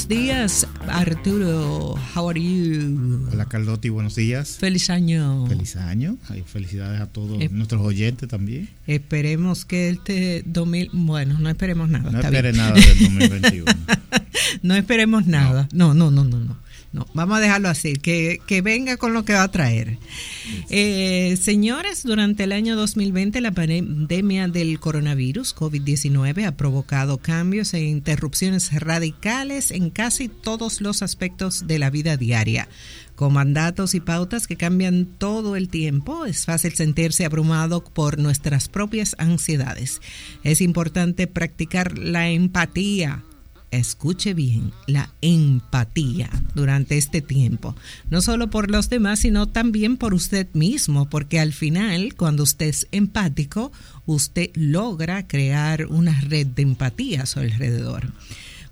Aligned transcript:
Buenos 0.00 0.24
días, 0.24 0.66
Arturo. 0.88 1.94
How 2.16 2.30
are 2.30 2.40
you? 2.42 3.28
Hola, 3.30 3.44
Carlotti. 3.44 3.90
Buenos 3.90 4.14
días. 4.14 4.56
Feliz 4.56 4.88
año. 4.88 5.46
Feliz 5.46 5.76
año. 5.76 6.16
Y 6.34 6.40
felicidades 6.40 7.02
a 7.02 7.06
todos 7.06 7.38
nuestros 7.52 7.82
oyentes 7.82 8.26
también. 8.26 8.70
Esperemos 8.86 9.66
que 9.66 9.90
este 9.90 10.42
2000. 10.46 10.88
Bueno, 10.94 11.38
no 11.38 11.50
esperemos 11.50 11.90
nada. 11.90 12.10
No 12.10 12.18
esperes 12.18 12.56
nada 12.56 12.72
del 12.72 12.98
2021. 12.98 13.72
no 14.62 14.74
esperemos 14.74 15.26
nada. 15.26 15.68
No, 15.74 15.92
no, 15.92 16.10
no, 16.10 16.24
no, 16.24 16.38
no. 16.38 16.44
No, 16.46 16.56
vamos 16.92 17.38
a 17.38 17.40
dejarlo 17.40 17.68
así, 17.68 17.92
que, 17.94 18.60
venga 18.62 18.96
con 18.96 19.14
lo 19.14 19.24
que 19.24 19.34
va 19.34 19.44
a 19.44 19.50
traer. 19.50 19.98
Eh, 20.70 21.38
señores, 21.40 22.02
durante 22.02 22.44
el 22.44 22.52
año 22.52 22.76
2020 22.76 23.40
la 23.40 23.52
pandemia 23.52 24.48
del 24.48 24.80
coronavirus 24.80 25.54
COVID-19 25.54 26.46
ha 26.46 26.56
provocado 26.56 27.18
cambios 27.18 27.74
e 27.74 27.80
interrupciones 27.80 28.72
radicales 28.72 29.70
en 29.70 29.90
casi 29.90 30.28
todos 30.28 30.80
los 30.80 31.02
aspectos 31.02 31.66
de 31.66 31.78
la 31.78 31.90
vida 31.90 32.16
diaria. 32.16 32.68
Con 33.14 33.34
mandatos 33.34 33.94
y 33.94 34.00
pautas 34.00 34.46
que 34.46 34.56
cambian 34.56 35.04
todo 35.04 35.54
el 35.54 35.68
tiempo, 35.68 36.24
es 36.24 36.46
fácil 36.46 36.72
sentirse 36.72 37.26
abrumado 37.26 37.84
por 37.84 38.18
nuestras 38.18 38.68
propias 38.68 39.14
ansiedades. 39.18 40.00
Es 40.42 40.62
importante 40.62 41.26
practicar 41.26 41.98
la 41.98 42.30
empatía 42.30 43.22
escuche 43.70 44.34
bien, 44.34 44.72
la 44.86 45.12
empatía 45.20 46.30
durante 46.54 46.98
este 46.98 47.20
tiempo, 47.20 47.76
no 48.10 48.20
solo 48.20 48.50
por 48.50 48.70
los 48.70 48.88
demás, 48.90 49.20
sino 49.20 49.46
también 49.46 49.96
por 49.96 50.14
usted 50.14 50.48
mismo, 50.52 51.08
porque 51.08 51.40
al 51.40 51.52
final, 51.52 52.14
cuando 52.16 52.42
usted 52.42 52.66
es 52.66 52.88
empático, 52.92 53.72
usted 54.06 54.50
logra 54.54 55.26
crear 55.26 55.86
una 55.86 56.20
red 56.20 56.46
de 56.46 56.62
empatía 56.62 57.22
a 57.22 57.26
su 57.26 57.40
alrededor. 57.40 58.12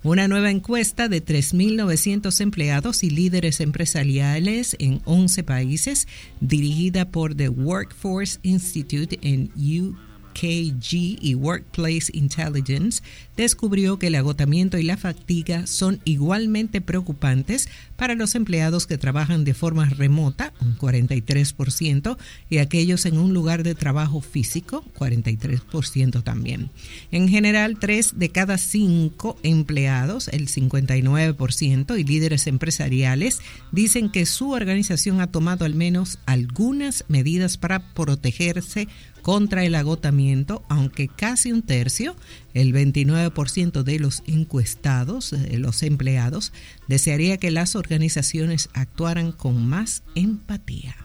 Una 0.04 0.28
nueva 0.28 0.50
encuesta 0.50 1.08
de 1.08 1.24
3.900 1.24 2.40
empleados 2.40 3.02
y 3.02 3.10
líderes 3.10 3.60
empresariales 3.60 4.76
en 4.78 5.00
11 5.04 5.42
países, 5.42 6.06
dirigida 6.40 7.10
por 7.10 7.34
The 7.34 7.48
Workforce 7.48 8.38
Institute 8.42 9.18
en 9.22 9.50
UK 9.56 10.07
KG 10.38 11.18
y 11.20 11.34
Workplace 11.34 12.12
Intelligence 12.12 13.02
descubrió 13.36 13.98
que 13.98 14.06
el 14.06 14.14
agotamiento 14.14 14.78
y 14.78 14.84
la 14.84 14.96
fatiga 14.96 15.66
son 15.66 16.00
igualmente 16.04 16.80
preocupantes 16.80 17.68
para 17.96 18.14
los 18.14 18.36
empleados 18.36 18.86
que 18.86 18.98
trabajan 18.98 19.44
de 19.44 19.54
forma 19.54 19.86
remota, 19.86 20.52
un 20.60 20.78
43%, 20.78 22.16
y 22.48 22.58
aquellos 22.58 23.04
en 23.06 23.18
un 23.18 23.34
lugar 23.34 23.64
de 23.64 23.74
trabajo 23.74 24.20
físico, 24.20 24.84
43% 24.96 26.22
también. 26.22 26.70
En 27.10 27.28
general, 27.28 27.78
tres 27.80 28.18
de 28.18 28.28
cada 28.28 28.58
cinco 28.58 29.36
empleados, 29.42 30.28
el 30.28 30.48
59%, 30.48 31.98
y 31.98 32.04
líderes 32.04 32.46
empresariales 32.46 33.40
dicen 33.72 34.10
que 34.10 34.26
su 34.26 34.52
organización 34.52 35.20
ha 35.20 35.26
tomado 35.26 35.64
al 35.64 35.74
menos 35.74 36.18
algunas 36.26 37.04
medidas 37.08 37.56
para 37.56 37.92
protegerse 37.94 38.88
contra 39.28 39.62
el 39.62 39.74
agotamiento, 39.74 40.62
aunque 40.70 41.06
casi 41.06 41.52
un 41.52 41.60
tercio, 41.60 42.16
el 42.54 42.72
29% 42.72 43.82
de 43.82 43.98
los 43.98 44.22
encuestados, 44.26 45.34
eh, 45.34 45.58
los 45.58 45.82
empleados, 45.82 46.54
desearía 46.86 47.36
que 47.36 47.50
las 47.50 47.76
organizaciones 47.76 48.70
actuaran 48.72 49.32
con 49.32 49.66
más 49.66 50.02
empatía. 50.14 50.96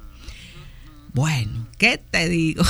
Bueno, 1.13 1.67
¿qué 1.77 1.97
te 1.97 2.29
digo? 2.29 2.63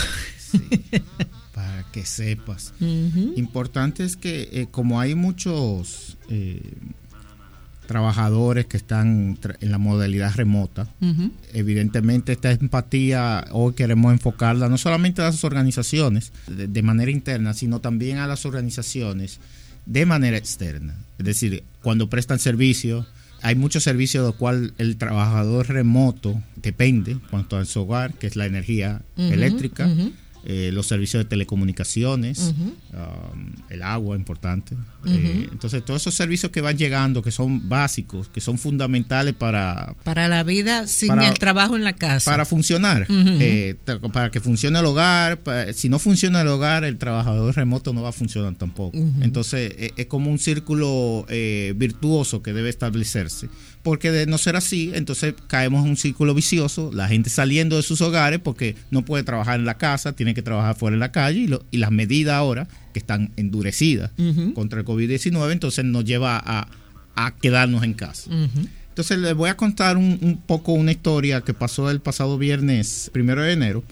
para 1.54 1.86
que 1.92 2.04
sepas. 2.04 2.74
Importante 3.36 4.06
es 4.06 4.18
que 4.18 4.50
eh, 4.54 4.68
como 4.72 5.00
hay 5.00 5.14
muchos 5.14 6.18
eh, 6.30 6.64
trabajadores 7.88 8.66
que 8.66 8.78
están 8.78 9.38
en 9.60 9.72
la 9.72 9.78
modalidad 9.78 10.34
remota. 10.36 10.88
Evidentemente 11.54 12.32
esta 12.32 12.52
empatía 12.52 13.46
hoy 13.52 13.74
queremos 13.74 14.14
enfocarla 14.14 14.70
no 14.70 14.78
solamente 14.78 15.22
a 15.22 15.26
las 15.26 15.44
organizaciones 15.44 16.32
de, 16.48 16.82
manera 16.82 17.12
interna, 17.12 17.54
sino 17.54 17.80
también 17.80 18.18
a 18.18 18.28
las 18.28 18.46
organizaciones 18.46 19.40
de 19.86 20.06
manera 20.06 20.38
externa. 20.38 20.96
Es 21.18 21.26
decir, 21.26 21.64
cuando 21.82 22.10
prestan 22.10 22.40
servicio, 22.40 23.06
hay 23.42 23.56
muchos 23.56 23.84
servicios 23.84 24.24
de 24.24 24.30
los 24.30 24.38
cuales 24.38 24.72
el 24.78 24.98
trabajador 24.98 25.68
remoto 25.68 26.42
depende 26.56 27.18
cuanto 27.30 27.58
a 27.58 27.66
su 27.66 27.82
hogar, 27.82 28.14
que 28.14 28.28
es 28.28 28.36
la 28.36 28.46
energía 28.46 29.02
eléctrica, 29.18 29.90
eh, 30.46 30.72
los 30.74 30.88
servicios 30.88 31.24
de 31.24 31.30
telecomunicaciones, 31.30 32.54
um, 32.92 33.54
el 33.70 33.82
agua 33.82 34.18
importante. 34.18 34.76
Eh, 35.06 35.48
entonces, 35.52 35.86
todos 35.86 36.02
esos 36.02 36.14
servicios 36.16 36.52
que 36.52 36.60
van 36.60 36.78
llegando, 36.78 37.22
que 37.22 37.32
son 37.32 37.70
básicos, 37.70 38.28
que 38.28 38.42
son 38.42 38.58
fundamentales 38.58 39.34
para... 39.36 39.96
Para 40.04 40.28
la 40.28 40.44
vida 40.44 40.86
sin 40.88 41.18
el 41.22 41.36
trabajo 41.36 41.78
en 41.78 41.86
la 41.86 41.94
casa. 41.94 42.30
Para 42.30 42.44
funcionar, 42.44 43.08
eh, 43.10 43.76
para 44.12 44.32
que 44.32 44.42
funcione 44.42 44.80
el 44.80 44.86
hogar. 44.86 45.40
si 45.74 45.88
no 45.88 45.98
funciona 45.98 46.42
el 46.42 46.48
hogar, 46.50 46.84
el 46.84 46.98
trabajador 46.98 47.56
remoto 47.56 47.94
no 47.94 48.02
va 48.02 48.10
a 48.10 48.14
funcionar 48.14 48.56
tampoco. 48.56 48.98
Entonces, 49.22 49.94
es 49.96 50.06
como 50.08 50.30
un 50.30 50.40
círculo 50.40 51.26
virtuoso 51.76 52.44
que 52.44 52.52
debe 52.52 52.70
establecerse 52.70 53.48
porque 53.84 54.12
de 54.12 54.26
no 54.26 54.38
ser 54.38 54.56
así, 54.56 54.92
entonces 54.96 55.36
caemos 55.48 55.84
en 55.84 55.92
un 55.92 55.98
círculo 55.98 56.34
vicioso, 56.34 56.90
la 56.94 57.10
gente 57.10 57.30
saliendo 57.30 57.76
de 57.76 57.84
sus 57.84 58.00
hogares 58.00 58.40
porque 58.42 58.76
no 58.92 59.04
puede 59.04 59.24
trabajar 59.24 59.60
en 59.60 59.66
la 59.66 59.78
casa, 59.78 60.14
tiene 60.14 60.34
que 60.34 60.42
trabajar 60.42 60.76
fuera 60.76 60.96
en 60.96 61.02
la 61.02 61.12
calle 61.12 61.60
y, 61.70 61.78
las 61.78 61.92
medidas 61.92 62.36
ahora 62.36 62.68
que 62.94 63.00
están 63.00 63.32
endurecidas 63.36 64.12
contra 64.56 64.80
el 64.80 64.86
COVID-19, 64.86 65.52
entonces 65.52 65.84
nos 65.84 66.06
lleva 66.06 66.42
a, 66.46 66.68
quedarnos 67.42 67.84
en 67.84 67.94
casa. 67.94 68.32
Entonces 68.90 69.20
les 69.20 69.36
voy 69.36 69.50
a 69.50 69.58
contar 69.58 69.98
un, 69.98 70.42
poco 70.46 70.72
una 70.72 70.94
historia 70.94 71.42
que 71.42 71.54
pasó 71.54 71.92
el 71.92 72.00
pasado 72.00 72.38
viernes 72.38 73.10
primero 73.12 73.42
de 73.42 73.52
enero 73.52 73.84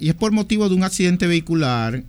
y 0.00 0.08
es 0.08 0.14
por 0.14 0.32
motivo 0.32 0.68
de 0.68 0.74
un 0.74 0.82
accidente 0.82 1.28
vehicular 1.28 2.02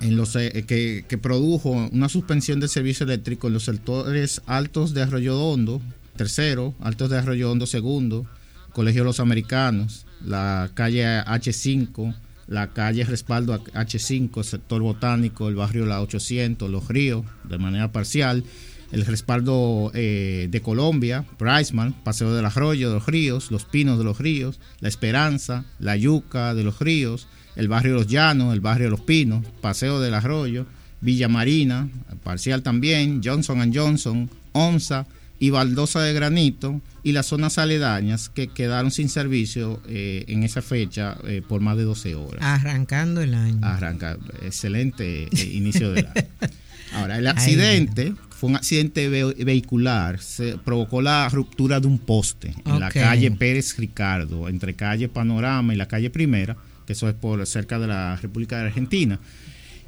en 0.00 0.16
los, 0.16 0.34
eh, 0.34 0.64
que, 0.66 1.04
que, 1.06 1.18
produjo 1.18 1.70
una 1.70 2.08
suspensión 2.08 2.58
del 2.58 2.68
servicio 2.68 3.04
eléctrico 3.04 3.46
en 3.46 3.54
los 3.54 3.64
sectores 3.64 4.42
altos 4.46 4.92
de 4.92 5.02
Arroyo 5.02 5.40
Hondo, 5.40 5.80
tercero, 6.16 6.74
Altos 6.80 7.10
de 7.10 7.18
Arroyo 7.18 7.50
Hondo 7.50 7.66
segundo, 7.66 8.26
Colegio 8.72 9.04
los 9.04 9.20
Americanos, 9.20 10.06
la 10.24 10.70
calle 10.74 11.04
H5, 11.04 12.14
la 12.46 12.72
calle 12.72 13.04
Respaldo 13.04 13.62
H5, 13.62 14.42
sector 14.42 14.82
botánico, 14.82 15.48
el 15.48 15.54
barrio 15.54 15.86
La 15.86 16.02
800, 16.02 16.68
Los 16.70 16.88
Ríos, 16.88 17.24
de 17.44 17.58
manera 17.58 17.92
parcial, 17.92 18.44
el 18.92 19.06
respaldo 19.06 19.90
eh, 19.94 20.48
de 20.50 20.60
Colombia, 20.60 21.24
Priceman, 21.38 21.92
Paseo 22.04 22.34
del 22.34 22.44
Arroyo 22.44 22.88
de 22.88 22.94
los 22.94 23.06
Ríos, 23.06 23.50
Los 23.50 23.64
Pinos 23.64 23.98
de 23.98 24.04
los 24.04 24.18
Ríos, 24.18 24.60
La 24.80 24.88
Esperanza, 24.88 25.64
La 25.78 25.96
Yuca 25.96 26.54
de 26.54 26.64
los 26.64 26.80
Ríos, 26.80 27.26
el 27.56 27.68
barrio 27.68 27.94
Los 27.94 28.06
Llanos, 28.06 28.52
el 28.52 28.60
barrio 28.60 28.90
Los 28.90 29.00
Pinos, 29.00 29.44
Paseo 29.60 30.00
del 30.00 30.14
Arroyo, 30.14 30.66
Villa 31.00 31.28
Marina, 31.28 31.88
parcial 32.22 32.62
también, 32.62 33.20
Johnson 33.22 33.72
Johnson, 33.74 34.30
Onza, 34.52 35.06
y 35.38 35.50
baldosa 35.50 36.00
de 36.00 36.12
granito 36.12 36.80
y 37.02 37.12
las 37.12 37.26
zonas 37.26 37.58
aledañas 37.58 38.28
que 38.28 38.48
quedaron 38.48 38.90
sin 38.90 39.08
servicio 39.08 39.80
eh, 39.88 40.24
en 40.28 40.42
esa 40.42 40.62
fecha 40.62 41.18
eh, 41.24 41.42
por 41.46 41.60
más 41.60 41.76
de 41.76 41.84
12 41.84 42.14
horas. 42.14 42.42
Arrancando 42.42 43.20
el 43.20 43.34
año. 43.34 43.58
Arrancando, 43.62 44.32
excelente 44.42 45.24
eh, 45.24 45.50
inicio 45.52 45.92
del 45.92 46.06
año. 46.06 46.26
Ahora, 46.94 47.18
el 47.18 47.26
accidente 47.26 48.14
fue 48.30 48.50
un 48.50 48.56
accidente 48.56 49.08
vehicular, 49.08 50.20
se 50.20 50.58
provocó 50.58 51.02
la 51.02 51.28
ruptura 51.28 51.80
de 51.80 51.88
un 51.88 51.98
poste 51.98 52.54
en 52.64 52.78
la 52.78 52.90
calle 52.90 53.30
Pérez 53.32 53.76
Ricardo, 53.76 54.48
entre 54.48 54.74
calle 54.74 55.08
Panorama 55.08 55.74
y 55.74 55.76
la 55.76 55.88
calle 55.88 56.10
Primera, 56.10 56.56
que 56.86 56.92
eso 56.92 57.08
es 57.08 57.14
por 57.14 57.44
cerca 57.46 57.80
de 57.80 57.88
la 57.88 58.16
República 58.16 58.58
de 58.58 58.66
Argentina. 58.66 59.18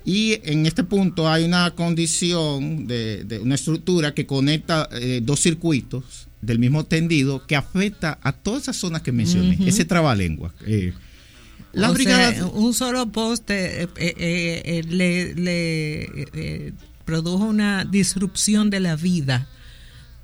Y 0.07 0.41
en 0.45 0.67
este 0.67 0.85
punto 0.85 1.29
hay 1.29 1.45
una 1.45 1.73
condición 1.73 2.87
de, 2.87 3.41
una 3.43 3.57
estructura 3.57 4.15
que 4.15 4.25
conecta 4.25 4.89
eh, 4.93 5.21
dos 5.21 5.41
circuitos 5.41 6.29
del 6.41 6.61
mismo 6.61 6.85
tendido 6.85 7.45
que 7.45 7.57
afecta 7.57 8.17
a 8.23 8.31
todas 8.31 8.63
esas 8.63 8.77
zonas 8.77 9.03
que 9.03 9.11
mencioné, 9.11 9.59
ese 9.67 9.85
trabalengua. 9.85 10.55
Eh, 10.65 10.93
la 11.73 11.91
un 12.55 12.73
solo 12.73 13.11
poste 13.11 13.89
eh, 13.97 14.85
le, 14.89 16.73
produjo 17.05 17.45
una 17.45 17.85
disrupción 17.85 18.71
de 18.71 18.79
la 18.79 18.95
vida 18.95 19.49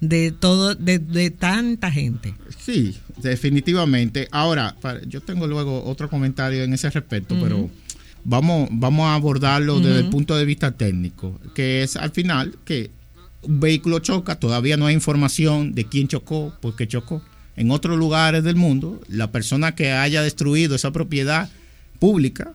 de 0.00 0.30
todo 0.30 0.76
de, 0.76 1.00
de, 1.00 1.30
tanta 1.30 1.90
gente. 1.90 2.34
Sí, 2.56 2.96
definitivamente. 3.16 4.28
Ahora, 4.30 4.76
yo 5.08 5.20
tengo 5.20 5.48
luego 5.48 5.84
otro 5.84 6.08
comentario 6.08 6.62
en 6.62 6.72
ese 6.72 6.88
respecto, 6.88 7.36
pero 7.40 7.68
vamos, 8.24 8.68
vamos 8.72 9.06
a 9.06 9.14
abordarlo 9.14 9.80
desde 9.80 10.00
el 10.00 10.10
punto 10.10 10.36
de 10.36 10.44
vista 10.44 10.72
técnico, 10.72 11.40
que 11.54 11.82
es 11.82 11.96
al 11.96 12.10
final 12.10 12.56
que 12.64 12.90
un 13.42 13.60
vehículo 13.60 13.98
choca, 13.98 14.36
todavía 14.36 14.76
no 14.76 14.86
hay 14.86 14.94
información 14.94 15.74
de 15.74 15.84
quién 15.84 16.08
chocó, 16.08 16.56
por 16.60 16.76
qué 16.76 16.86
chocó. 16.86 17.22
En 17.56 17.70
otros 17.70 17.98
lugares 17.98 18.44
del 18.44 18.56
mundo, 18.56 19.00
la 19.08 19.30
persona 19.30 19.74
que 19.74 19.92
haya 19.92 20.22
destruido 20.22 20.74
esa 20.74 20.90
propiedad 20.90 21.50
pública, 21.98 22.52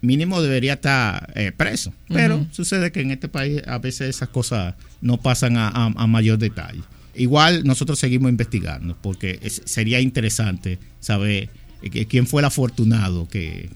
mínimo 0.00 0.42
debería 0.42 0.72
estar 0.74 1.32
eh, 1.36 1.52
preso. 1.56 1.92
Pero 2.08 2.46
sucede 2.50 2.90
que 2.90 3.00
en 3.00 3.12
este 3.12 3.28
país 3.28 3.62
a 3.66 3.78
veces 3.78 4.08
esas 4.08 4.28
cosas 4.28 4.74
no 5.00 5.18
pasan 5.18 5.56
a, 5.56 5.88
mayor 6.08 6.38
detalle. 6.38 6.80
Igual 7.14 7.62
nosotros 7.64 7.98
seguimos 7.98 8.30
investigando 8.30 8.96
porque 9.00 9.38
sería 9.66 10.00
interesante 10.00 10.78
saber 10.98 11.50
eh, 11.82 12.06
quién 12.06 12.26
fue 12.26 12.40
el 12.40 12.46
afortunado 12.46 13.28
que, 13.28 13.70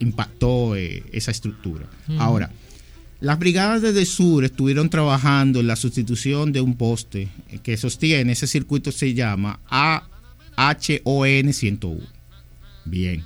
impactó 0.00 0.76
eh, 0.76 1.02
esa 1.12 1.30
estructura. 1.30 1.86
Ahora, 2.18 2.50
las 3.20 3.38
brigadas 3.38 3.82
de 3.82 4.06
Sur 4.06 4.44
estuvieron 4.44 4.90
trabajando 4.90 5.60
en 5.60 5.66
la 5.66 5.76
sustitución 5.76 6.52
de 6.52 6.60
un 6.60 6.76
poste 6.76 7.28
que 7.62 7.76
sostiene, 7.76 8.32
ese 8.32 8.46
circuito 8.46 8.92
se 8.92 9.14
llama 9.14 9.60
AHON 9.68 11.52
101. 11.52 12.00
Bien. 12.84 13.24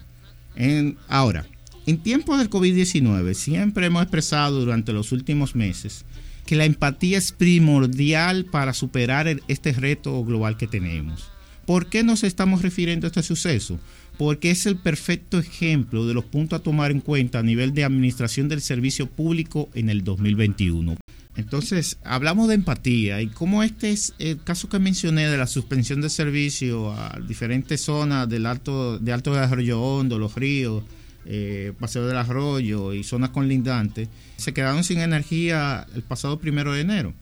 En, 0.54 0.96
ahora, 1.08 1.46
en 1.86 1.98
tiempos 1.98 2.38
del 2.38 2.50
COVID-19 2.50 3.34
siempre 3.34 3.86
hemos 3.86 4.02
expresado 4.02 4.60
durante 4.60 4.92
los 4.92 5.12
últimos 5.12 5.56
meses 5.56 6.04
que 6.46 6.56
la 6.56 6.64
empatía 6.64 7.18
es 7.18 7.32
primordial 7.32 8.44
para 8.44 8.74
superar 8.74 9.40
este 9.48 9.72
reto 9.72 10.24
global 10.24 10.56
que 10.56 10.66
tenemos. 10.66 11.30
¿Por 11.64 11.86
qué 11.86 12.02
nos 12.02 12.24
estamos 12.24 12.62
refiriendo 12.62 13.06
a 13.06 13.08
este 13.08 13.22
suceso? 13.22 13.78
Porque 14.20 14.50
es 14.50 14.66
el 14.66 14.76
perfecto 14.76 15.38
ejemplo 15.38 16.04
de 16.04 16.12
los 16.12 16.26
puntos 16.26 16.60
a 16.60 16.62
tomar 16.62 16.90
en 16.90 17.00
cuenta 17.00 17.38
a 17.38 17.42
nivel 17.42 17.72
de 17.72 17.84
administración 17.84 18.50
del 18.50 18.60
servicio 18.60 19.06
público 19.06 19.70
en 19.72 19.88
el 19.88 20.04
2021. 20.04 20.96
Entonces, 21.36 21.96
hablamos 22.04 22.48
de 22.48 22.56
empatía 22.56 23.22
y 23.22 23.28
cómo 23.28 23.62
este 23.62 23.92
es 23.92 24.12
el 24.18 24.44
caso 24.44 24.68
que 24.68 24.78
mencioné 24.78 25.26
de 25.26 25.38
la 25.38 25.46
suspensión 25.46 26.02
de 26.02 26.10
servicio 26.10 26.92
a 26.92 27.18
diferentes 27.26 27.80
zonas 27.80 28.28
del 28.28 28.44
alto, 28.44 28.98
de 28.98 29.10
Alto 29.10 29.32
de 29.32 29.38
Arroyo 29.38 29.80
Hondo, 29.80 30.18
los 30.18 30.34
ríos, 30.34 30.84
eh, 31.24 31.72
Paseo 31.80 32.06
del 32.06 32.18
Arroyo 32.18 32.92
y 32.92 33.04
zonas 33.04 33.30
conlindantes, 33.30 34.10
se 34.36 34.52
quedaron 34.52 34.84
sin 34.84 35.00
energía 35.00 35.86
el 35.94 36.02
pasado 36.02 36.38
primero 36.38 36.74
de 36.74 36.82
enero. 36.82 37.14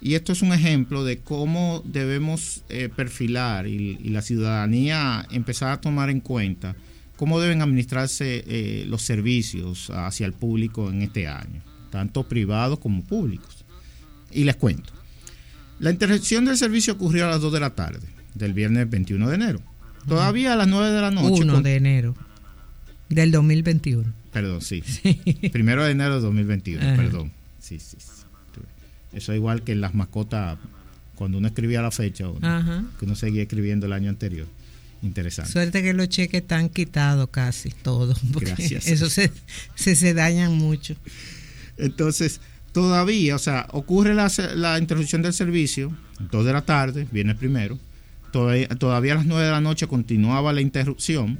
Y 0.00 0.14
esto 0.14 0.32
es 0.32 0.42
un 0.42 0.52
ejemplo 0.52 1.04
de 1.04 1.18
cómo 1.18 1.82
debemos 1.84 2.62
eh, 2.68 2.88
perfilar 2.94 3.66
y, 3.66 3.96
la 4.10 4.22
ciudadanía 4.22 5.26
empezar 5.30 5.70
a 5.70 5.80
tomar 5.80 6.10
en 6.10 6.20
cuenta 6.20 6.76
cómo 7.16 7.40
deben 7.40 7.62
administrarse 7.62 8.44
eh, 8.46 8.84
los 8.86 9.02
servicios 9.02 9.90
hacia 9.90 10.26
el 10.26 10.32
público 10.32 10.90
en 10.90 11.02
este 11.02 11.26
año 11.26 11.62
tanto 11.96 12.28
privados 12.28 12.78
como 12.78 13.02
públicos. 13.02 13.64
Y 14.30 14.44
les 14.44 14.56
cuento. 14.56 14.92
La 15.78 15.90
interrupción 15.90 16.44
del 16.44 16.58
servicio 16.58 16.92
ocurrió 16.92 17.26
a 17.26 17.30
las 17.30 17.40
2 17.40 17.52
de 17.54 17.60
la 17.60 17.70
tarde 17.70 18.06
del 18.34 18.52
viernes 18.52 18.90
21 18.90 19.28
de 19.28 19.34
enero. 19.34 19.60
Todavía 20.06 20.52
a 20.52 20.56
las 20.56 20.68
9 20.68 20.90
de 20.90 21.00
la 21.00 21.10
noche. 21.10 21.42
1 21.42 21.62
de 21.62 21.76
enero 21.76 22.14
del 23.08 23.30
2021. 23.30 24.12
Perdón, 24.30 24.60
sí. 24.62 24.82
Primero 25.52 25.84
de 25.84 25.92
enero 25.92 26.16
de 26.16 26.20
2021, 26.20 26.96
perdón. 26.96 27.32
Sí, 27.58 27.78
sí, 27.80 27.96
Eso 29.16 29.32
es 29.32 29.36
igual 29.36 29.62
que 29.62 29.72
en 29.72 29.80
las 29.80 29.94
mascotas, 29.94 30.58
cuando 31.14 31.38
uno 31.38 31.48
escribía 31.48 31.82
la 31.82 31.90
fecha, 31.90 32.26
que 32.98 33.04
uno 33.04 33.16
seguía 33.16 33.42
escribiendo 33.42 33.86
el 33.86 33.92
año 33.92 34.10
anterior. 34.10 34.46
Interesante. 35.02 35.52
Suerte 35.52 35.82
que 35.82 35.92
los 35.92 36.08
cheques 36.08 36.42
están 36.42 36.68
quitados 36.68 37.28
casi 37.30 37.70
todos. 37.70 38.18
Gracias. 38.32 38.86
Eso 38.88 39.10
se, 39.10 39.30
se, 39.74 39.96
se 39.96 40.14
dañan 40.14 40.54
mucho. 40.56 40.94
Entonces, 41.76 42.40
todavía, 42.72 43.36
o 43.36 43.38
sea, 43.38 43.66
ocurre 43.72 44.14
la, 44.14 44.30
la 44.54 44.78
interrupción 44.78 45.22
del 45.22 45.32
servicio, 45.32 45.96
2 46.30 46.44
de 46.44 46.52
la 46.52 46.62
tarde, 46.62 47.06
viene 47.10 47.34
primero, 47.34 47.78
todavía, 48.32 48.68
todavía 48.68 49.12
a 49.12 49.16
las 49.16 49.26
9 49.26 49.44
de 49.44 49.50
la 49.50 49.60
noche 49.60 49.86
continuaba 49.86 50.52
la 50.52 50.60
interrupción. 50.60 51.38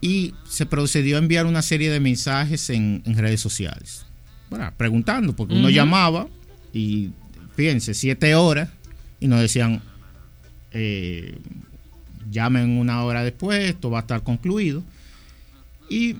Y 0.00 0.34
se 0.46 0.66
procedió 0.66 1.16
a 1.16 1.18
enviar 1.18 1.46
una 1.46 1.62
serie 1.62 1.90
de 1.90 1.98
mensajes 1.98 2.68
en, 2.70 3.02
redes 3.06 3.40
sociales. 3.40 4.04
Bueno, 4.54 4.72
preguntando, 4.76 5.34
porque 5.34 5.54
uno 5.54 5.68
llamaba 5.68 6.28
y 6.72 7.10
fíjense, 7.56 7.92
siete 7.92 8.36
horas 8.36 8.68
y 9.18 9.26
nos 9.26 9.40
decían, 9.40 9.82
eh, 10.70 11.36
llamen 12.30 12.78
una 12.78 13.02
hora 13.02 13.24
después, 13.24 13.68
esto 13.68 13.90
va 13.90 13.98
a 13.98 14.00
estar 14.02 14.22
concluido. 14.22 14.84
Y 15.90 16.18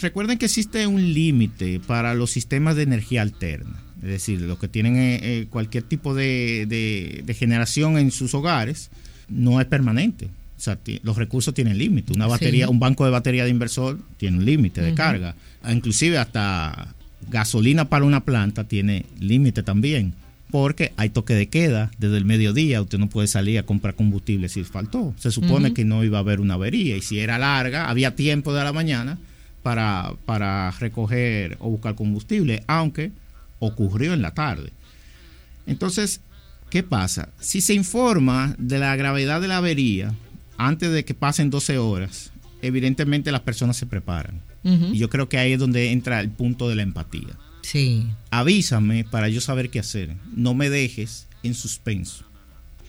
recuerden 0.00 0.38
que 0.38 0.46
existe 0.46 0.86
un 0.86 1.12
límite 1.12 1.78
para 1.78 2.14
los 2.14 2.30
sistemas 2.30 2.74
de 2.74 2.84
energía 2.84 3.20
alterna. 3.20 3.82
Es 4.02 4.08
decir, 4.08 4.40
los 4.40 4.58
que 4.58 4.68
tienen 4.68 4.96
eh, 4.96 5.18
eh, 5.20 5.46
cualquier 5.50 5.82
tipo 5.82 6.14
de, 6.14 7.22
generación 7.38 7.98
en 7.98 8.12
sus 8.12 8.32
hogares, 8.32 8.88
no 9.28 9.60
es 9.60 9.66
permanente. 9.66 10.30
O 10.56 10.60
sea, 10.60 10.78
los 11.02 11.18
recursos 11.18 11.52
tienen 11.52 11.76
límite. 11.76 12.14
Una 12.14 12.26
batería, 12.26 12.70
un 12.70 12.80
banco 12.80 13.04
de 13.04 13.10
batería 13.10 13.44
de 13.44 13.50
inversor 13.50 14.00
tiene 14.16 14.38
un 14.38 14.46
límite 14.46 14.80
de 14.80 14.94
carga. 14.94 15.36
Inclusive 15.68 16.16
hasta 16.16 16.94
gasolina 17.28 17.88
para 17.88 18.04
una 18.04 18.24
planta 18.24 18.64
tiene 18.64 19.06
límite 19.18 19.62
también. 19.62 20.14
Porque 20.50 20.92
hay 20.96 21.10
toque 21.10 21.34
de 21.34 21.48
queda 21.48 21.90
desde 21.98 22.16
el 22.16 22.24
mediodía. 22.24 22.80
Usted 22.80 22.98
no 22.98 23.08
puede 23.08 23.26
salir 23.26 23.58
a 23.58 23.64
comprar 23.64 23.96
combustible 23.96 24.48
si 24.48 24.62
faltó. 24.62 25.12
Se 25.18 25.32
supone 25.32 25.74
que 25.74 25.84
no 25.84 26.04
iba 26.04 26.18
a 26.18 26.20
haber 26.20 26.40
una 26.40 26.54
avería. 26.54 26.96
Y 26.96 27.02
si 27.02 27.18
era 27.18 27.36
larga, 27.36 27.90
había 27.90 28.14
tiempo 28.14 28.54
de 28.54 28.62
la 28.62 28.72
mañana 28.72 29.18
para, 29.66 30.70
recoger 30.78 31.56
o 31.58 31.70
buscar 31.70 31.96
combustible, 31.96 32.62
aunque 32.68 33.10
ocurrió 33.58 34.14
en 34.14 34.22
la 34.22 34.32
tarde. 34.32 34.70
Entonces, 35.66 36.20
¿qué 36.70 36.84
pasa? 36.84 37.30
Si 37.40 37.60
se 37.60 37.74
informa 37.74 38.54
de 38.58 38.78
la 38.78 38.94
gravedad 38.94 39.40
de 39.40 39.48
la 39.48 39.56
avería 39.56 40.14
antes 40.56 40.92
de 40.92 41.04
que 41.04 41.14
pasen 41.14 41.50
12 41.50 41.78
horas, 41.78 42.30
evidentemente 42.62 43.32
las 43.32 43.40
personas 43.40 43.76
se 43.76 43.86
preparan. 43.86 44.40
Y 44.92 44.98
yo 44.98 45.08
creo 45.08 45.28
que 45.28 45.38
ahí 45.38 45.52
es 45.52 45.58
donde 45.60 45.92
entra 45.92 46.20
el 46.20 46.30
punto 46.30 46.68
de 46.68 46.74
la 46.74 46.82
empatía. 46.82 47.38
Sí. 47.62 48.06
Avísame 48.30 49.04
para 49.04 49.28
yo 49.28 49.40
saber 49.40 49.70
qué 49.70 49.78
hacer. 49.78 50.16
No 50.34 50.54
me 50.54 50.70
dejes 50.70 51.28
en 51.42 51.54
suspenso. 51.54 52.24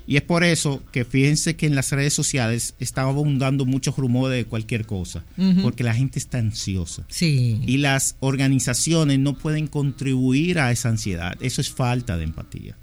Y 0.08 0.16
es 0.16 0.22
por 0.22 0.46
eso 0.46 0.82
que 0.94 1.04
fíjense 1.04 1.58
que 1.58 1.66
en 1.66 1.76
las 1.76 1.92
redes 1.92 2.14
sociales 2.14 2.76
estaba 2.80 3.10
abundando 3.10 3.66
muchos 3.66 3.98
rumores 3.98 4.38
de 4.38 4.46
cualquier 4.46 4.86
cosa, 4.86 5.26
porque 5.62 5.84
la 5.84 5.94
gente 5.94 6.18
está 6.18 6.38
ansiosa. 6.38 7.06
Sí. 7.10 7.60
Y 7.68 7.78
las 7.78 8.16
organizaciones 8.22 9.20
no 9.20 9.38
pueden 9.38 9.68
contribuir 9.68 10.60
a 10.60 10.72
esa 10.72 10.90
ansiedad. 10.90 11.38
Eso 11.42 11.60
es 11.60 11.70
falta 11.70 12.18
de 12.18 12.24
empatía. 12.24 12.78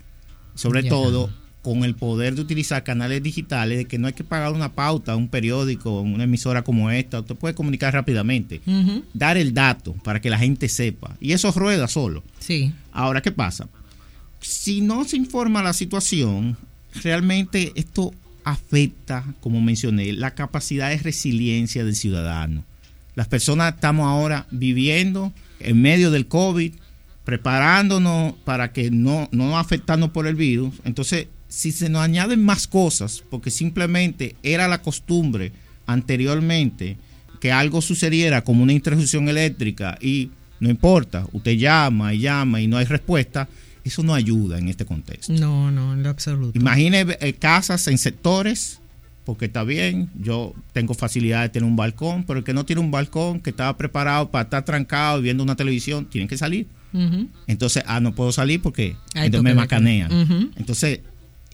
Sobre 0.55 0.83
todo 0.83 1.31
con 1.65 1.83
el 1.83 1.95
poder 1.95 2.35
de 2.35 2.43
utilizar 2.43 2.85
canales 2.85 3.23
digitales, 3.23 3.79
de 3.79 3.85
que 3.87 3.99
no 3.99 4.07
hay 4.07 4.13
que 4.13 4.23
pagar 4.23 4.53
una 4.53 4.73
pauta, 4.73 5.17
un 5.17 5.29
periódico, 5.29 6.03
una 6.03 6.25
emisora 6.25 6.63
como 6.63 6.91
esta, 6.91 7.21
usted 7.21 7.37
puede 7.37 7.55
comunicar 7.55 7.95
rápidamente, 7.95 8.61
dar 9.15 9.39
el 9.39 9.55
dato 9.55 9.95
para 10.05 10.21
que 10.21 10.29
la 10.29 10.39
gente 10.39 10.69
sepa. 10.69 11.17
Y 11.23 11.33
eso 11.33 11.51
rueda 11.53 11.89
solo. 11.89 12.23
Sí. 12.39 12.75
Ahora, 12.93 13.23
¿qué 13.23 13.33
pasa? 13.33 13.67
Si 14.41 14.83
no 14.83 15.07
se 15.07 15.17
informa 15.17 15.63
la 15.63 15.73
situación, 15.73 16.59
realmente 17.03 17.73
esto 17.77 18.13
afecta, 18.45 19.25
como 19.41 19.63
mencioné, 19.63 20.13
la 20.13 20.35
capacidad 20.35 20.91
de 20.91 20.99
resiliencia 20.99 21.83
del 21.83 21.97
ciudadano. 21.97 22.63
Las 23.15 23.27
personas 23.27 23.73
estamos 23.73 24.07
ahora 24.07 24.47
viviendo 24.51 25.33
en 25.61 25.81
medio 25.81 26.11
del 26.11 26.27
COVID, 26.27 26.75
preparándonos 27.25 28.35
para 28.45 28.73
que 28.73 28.91
no, 28.91 29.31
no 29.33 29.59
afectarnos 29.59 30.11
por 30.11 30.27
el 30.27 30.35
virus. 30.35 30.75
Entonces, 30.85 31.29
si 31.55 31.71
se 31.71 31.89
nos 31.89 32.03
añaden 32.03 32.43
más 32.43 32.67
cosas, 32.67 33.23
porque 33.31 33.51
simplemente 33.51 34.35
era 34.43 34.67
la 34.67 34.83
costumbre 34.83 35.53
anteriormente 35.87 36.97
que 37.41 37.53
algo 37.53 37.81
sucediera 37.81 38.43
como 38.43 38.65
una 38.65 38.73
interrupción 38.73 39.29
eléctrica 39.29 39.97
y 40.01 40.31
no 40.59 40.69
importa, 40.69 41.27
usted 41.33 41.53
llama 41.53 42.13
y 42.13 42.21
llama 42.21 42.61
y 42.61 42.67
no 42.67 42.77
hay 42.77 42.87
respuesta, 42.87 43.49
eso 43.85 44.03
no 44.03 44.15
ayuda 44.15 44.59
en 44.59 44.69
este 44.69 44.85
contexto. 44.85 45.33
No, 45.33 45.71
no, 45.71 45.93
en 45.93 46.03
lo 46.03 46.09
absoluto. 46.09 46.59
Imagine 46.59 47.07
eh, 47.21 47.35
casas 47.35 47.87
en 47.87 47.99
sectores, 47.99 48.81
porque 49.25 49.45
está 49.45 49.63
bien, 49.63 50.11
yo 50.19 50.55
tengo 50.73 50.95
facilidad 50.95 51.43
de 51.43 51.51
tener 51.51 51.69
un 51.69 51.77
balcón, 51.77 52.25
pero 52.25 52.41
el 52.41 52.45
que 52.45 52.53
no 52.53 52.65
tiene 52.65 52.81
un 52.81 52.91
balcón, 52.91 53.41
que 53.41 53.51
estaba 53.51 53.77
preparado 53.77 54.31
para 54.31 54.45
estar 54.45 54.65
trancado 54.65 55.21
viendo 55.21 55.45
una 55.45 55.55
televisión, 55.55 56.07
tiene 56.07 56.27
que 56.27 56.37
salir. 56.37 56.67
Entonces, 57.47 57.83
ah, 57.87 57.99
no 57.99 58.15
puedo 58.15 58.31
salir 58.31 58.63
porque 58.63 58.97
entonces 59.15 59.43
me 59.43 59.55
macanean. 59.55 60.53
Entonces, 60.57 61.01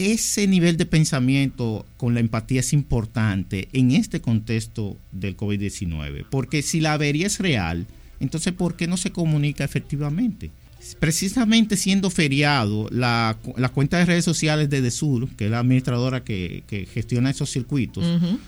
ese 0.01 0.47
nivel 0.47 0.79
de 0.79 0.87
pensamiento 0.87 1.85
con 1.99 2.15
la 2.15 2.21
empatía 2.21 2.61
es 2.61 2.73
importante 2.73 3.69
en 3.75 3.91
este 3.91 4.21
contexto 4.21 4.97
del 5.13 5.37
COVID-19, 5.37 6.25
porque 6.31 6.63
si 6.63 6.81
la 6.81 6.95
avería 6.95 7.27
es 7.27 7.39
real, 7.39 7.87
entonces, 8.19 8.55
¿por 8.55 8.77
qué 8.77 8.87
no 8.87 8.97
se 8.97 9.13
comunica 9.13 9.63
efectivamente? 9.63 10.51
precisamente 10.99 11.77
siendo 11.77 12.09
feriado, 12.09 12.89
la, 12.91 13.37
cuenta 13.75 13.99
de 13.99 14.07
redes 14.07 14.25
sociales 14.25 14.71
de 14.71 14.81
Desur, 14.81 15.29
que 15.37 15.45
es 15.45 15.51
la 15.51 15.59
administradora 15.59 16.25
que, 16.25 16.65
gestiona 16.93 17.29
esos 17.29 17.51
circuitos, 17.51 18.03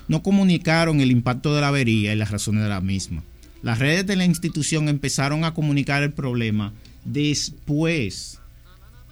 no 0.09 0.23
comunicaron 0.23 1.02
el 1.02 1.11
impacto 1.11 1.54
de 1.54 1.61
la 1.61 1.68
avería 1.68 2.14
y 2.14 2.16
las 2.16 2.30
razones 2.30 2.62
de 2.62 2.71
la 2.71 2.80
misma. 2.80 3.23
Las 3.62 3.78
redes 3.78 4.06
de 4.06 4.16
la 4.16 4.25
institución 4.25 4.88
empezaron 4.88 5.44
a 5.44 5.52
comunicar 5.52 6.02
el 6.02 6.12
problema 6.12 6.73
después 7.04 8.38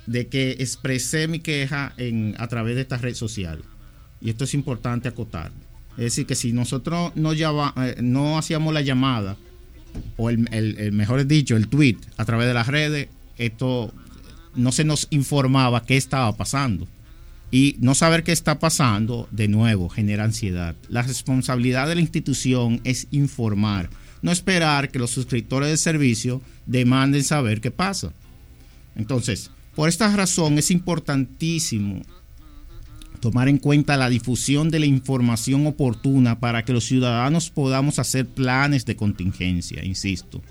de 0.07 0.29
que 0.29 0.53
expresé 0.59 1.29
mi 1.29 1.41
queja 1.41 1.93
en, 1.97 2.35
a 2.39 2.49
través 2.49 2.75
de 2.75 2.83
esta 2.83 2.99
red 2.99 3.15
social. 3.15 3.63
Y 4.21 4.31
esto 4.31 4.45
es 4.45 4.55
importante 4.55 5.09
acotar. 5.09 5.53
Es 5.93 6.05
decir, 6.05 6.27
que 6.27 6.35
si 6.35 6.53
nosotros 6.53 7.13
no, 7.15 7.33
eh, 7.33 7.97
no 8.01 8.39
hacíamos 8.39 8.73
la 8.73 8.81
llamada, 8.81 9.37
o 10.17 10.31
el, 10.31 10.49
el, 10.53 10.93
mejor 10.93 11.27
dicho, 11.27 11.57
el 11.57 11.69
tweet 11.69 11.97
a 12.17 12.25
través 12.25 12.47
de 12.47 12.55
las 12.55 12.69
redes, 12.69 13.09
esto 13.39 13.93
no 14.55 14.73
se 14.73 14.85
nos 14.85 15.09
informaba 15.11 15.85
qué 15.85 15.97
estaba 15.97 16.37
pasando. 16.37 16.87
Y 17.51 17.77
no 17.81 17.95
saber 17.95 18.23
qué 18.23 18.31
está 18.31 18.61
pasando, 18.61 19.29
de 19.33 19.49
nuevo, 19.49 19.89
genera 19.89 20.25
ansiedad. 20.25 20.77
La 20.89 21.03
responsabilidad 21.03 21.89
de 21.89 21.97
la 21.97 22.01
institución 22.01 22.81
es 22.85 23.09
informar, 23.11 23.91
no 24.23 24.31
esperar 24.31 24.91
que 24.91 25.01
los 25.01 25.11
suscriptores 25.11 25.69
del 25.69 25.79
servicio 25.79 26.43
demanden 26.67 27.25
saber 27.25 27.61
qué 27.61 27.71
pasa. 27.71 28.13
Entonces, 28.95 29.51
por 29.75 29.89
esta 29.89 30.15
razón 30.15 30.59
es 30.59 30.71
importantísimo 30.71 32.03
tomar 33.21 33.49
en 33.49 33.59
cuenta 33.59 33.97
la 33.97 34.09
difusión 34.09 34.71
de 34.71 34.81
la 34.81 34.87
información 34.87 35.67
oportuna 35.67 36.41
para 36.41 36.65
que 36.65 36.73
los 36.73 36.85
ciudadanos 36.85 37.51
podamos 37.51 37.99
hacer 37.99 38.27
planes 38.27 38.87
de 38.87 38.97
contingencia, 38.97 39.85
insisto. 39.85 40.43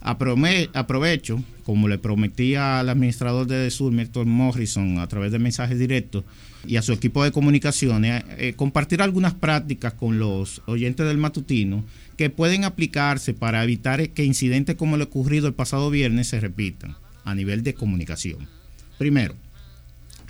aprovecho, 0.00 1.42
como 1.64 1.88
le 1.88 1.98
prometí 1.98 2.54
al 2.56 2.88
administrador 2.88 3.46
de 3.46 3.70
Sur, 3.70 3.92
Milton 3.92 4.28
Morrison, 4.28 4.98
a 4.98 5.06
través 5.06 5.32
de 5.32 5.38
mensajes 5.38 5.78
directos, 5.78 6.24
y 6.66 6.76
a 6.76 6.82
su 6.82 6.92
equipo 6.92 7.22
de 7.22 7.32
comunicaciones, 7.32 8.24
eh, 8.36 8.54
compartir 8.56 9.00
algunas 9.00 9.34
prácticas 9.34 9.94
con 9.94 10.18
los 10.18 10.60
oyentes 10.66 11.06
del 11.06 11.18
matutino 11.18 11.84
que 12.16 12.30
pueden 12.30 12.64
aplicarse 12.64 13.32
para 13.32 13.62
evitar 13.62 14.10
que 14.10 14.24
incidentes 14.24 14.76
como 14.76 14.96
el 14.96 15.02
ocurrido 15.02 15.46
el 15.46 15.54
pasado 15.54 15.88
viernes 15.88 16.28
se 16.28 16.40
repitan 16.40 16.96
a 17.24 17.34
nivel 17.34 17.62
de 17.62 17.74
comunicación. 17.74 18.57
Primero, 18.98 19.34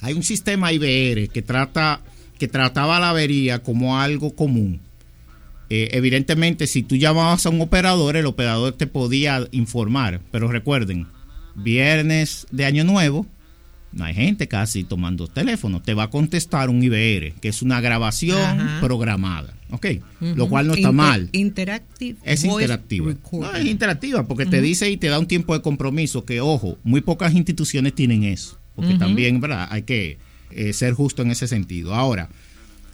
hay 0.00 0.14
un 0.14 0.22
sistema 0.22 0.72
IBR 0.72 1.28
que 1.28 1.42
trata 1.42 2.00
que 2.38 2.48
trataba 2.48 3.00
la 3.00 3.10
avería 3.10 3.62
como 3.62 3.98
algo 3.98 4.34
común. 4.34 4.80
Eh, 5.70 5.90
evidentemente, 5.92 6.66
si 6.66 6.82
tú 6.82 6.96
llamabas 6.96 7.44
a 7.44 7.50
un 7.50 7.60
operador, 7.60 8.16
el 8.16 8.26
operador 8.26 8.72
te 8.72 8.86
podía 8.86 9.46
informar. 9.50 10.20
Pero 10.30 10.48
recuerden, 10.48 11.08
viernes 11.56 12.46
de 12.50 12.64
Año 12.64 12.84
Nuevo, 12.84 13.26
no 13.92 14.04
hay 14.04 14.14
gente 14.14 14.48
casi 14.48 14.84
tomando 14.84 15.28
teléfono. 15.28 15.80
Te 15.80 15.94
va 15.94 16.04
a 16.04 16.10
contestar 16.10 16.68
un 16.70 16.82
IBR, 16.82 17.32
que 17.40 17.48
es 17.48 17.62
una 17.62 17.80
grabación 17.80 18.58
programada. 18.80 19.54
¿Ok? 19.70 19.86
Lo 20.20 20.48
cual 20.48 20.66
no 20.66 20.74
está 20.74 20.92
mal. 20.92 21.28
Interactive. 21.32 22.18
Es 22.24 22.44
interactiva. 22.44 23.14
No, 23.32 23.54
es 23.54 23.66
interactiva 23.66 24.26
porque 24.26 24.46
te 24.46 24.62
dice 24.62 24.90
y 24.90 24.96
te 24.96 25.08
da 25.08 25.18
un 25.18 25.26
tiempo 25.26 25.54
de 25.54 25.62
compromiso 25.62 26.24
que, 26.24 26.40
ojo, 26.40 26.78
muy 26.84 27.00
pocas 27.00 27.34
instituciones 27.34 27.94
tienen 27.94 28.24
eso. 28.24 28.58
Porque 28.74 28.94
también, 28.94 29.40
¿verdad? 29.40 29.66
Hay 29.70 29.82
que 29.82 30.18
eh, 30.50 30.72
ser 30.72 30.94
justo 30.94 31.22
en 31.22 31.30
ese 31.30 31.48
sentido. 31.48 31.94
Ahora, 31.94 32.28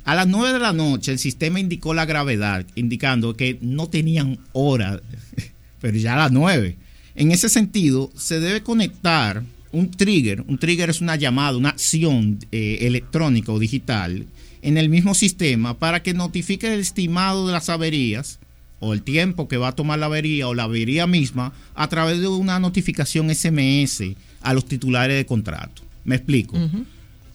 a 0.05 0.15
las 0.15 0.27
9 0.27 0.55
de 0.55 0.59
la 0.59 0.73
noche 0.73 1.13
el 1.13 1.19
sistema 1.19 1.61
indicó 1.61 1.95
la 1.95 2.07
gravedad, 2.07 2.67
indicando 2.75 3.37
que 3.37 3.59
no 3.61 3.89
tenían 3.89 4.39
hora, 4.53 5.01
pero 5.81 5.97
ya 5.97 6.15
a 6.15 6.19
las 6.19 6.33
9. 6.33 6.77
En 7.15 7.31
ese 7.31 7.49
sentido, 7.49 8.11
se 8.17 8.41
debe 8.41 8.63
conectar 8.63 9.45
un 9.75 9.90
trigger, 9.90 10.45
un 10.47 10.57
trigger 10.59 10.88
es 10.88 11.00
una 11.00 11.16
llamada, 11.16 11.57
una 11.57 11.71
acción 11.71 12.38
eh, 12.52 12.78
electrónica 12.83 13.52
o 13.52 13.59
digital 13.59 14.26
en 14.62 14.78
el 14.78 14.88
mismo 14.88 15.14
sistema 15.14 15.78
para 15.78 16.02
que 16.02 16.14
notifique 16.14 16.73
el 16.73 16.81
estimado 16.81 17.47
de 17.47 17.52
las 17.52 17.69
averías 17.69 18.38
o 18.78 18.95
el 18.95 19.02
tiempo 19.02 19.49
que 19.49 19.57
va 19.57 19.69
a 19.69 19.75
tomar 19.75 19.99
la 19.99 20.07
avería 20.07 20.49
o 20.49 20.54
la 20.54 20.64
avería 20.64 21.07
misma 21.07 21.52
a 21.75 21.88
través 21.88 22.21
de 22.21 22.28
una 22.28 22.61
notificación 22.61 23.35
SMS 23.35 24.14
a 24.40 24.54
los 24.54 24.66
titulares 24.66 25.16
de 25.16 25.26
contrato. 25.26 25.83
Me 26.04 26.16
explico. 26.16 26.57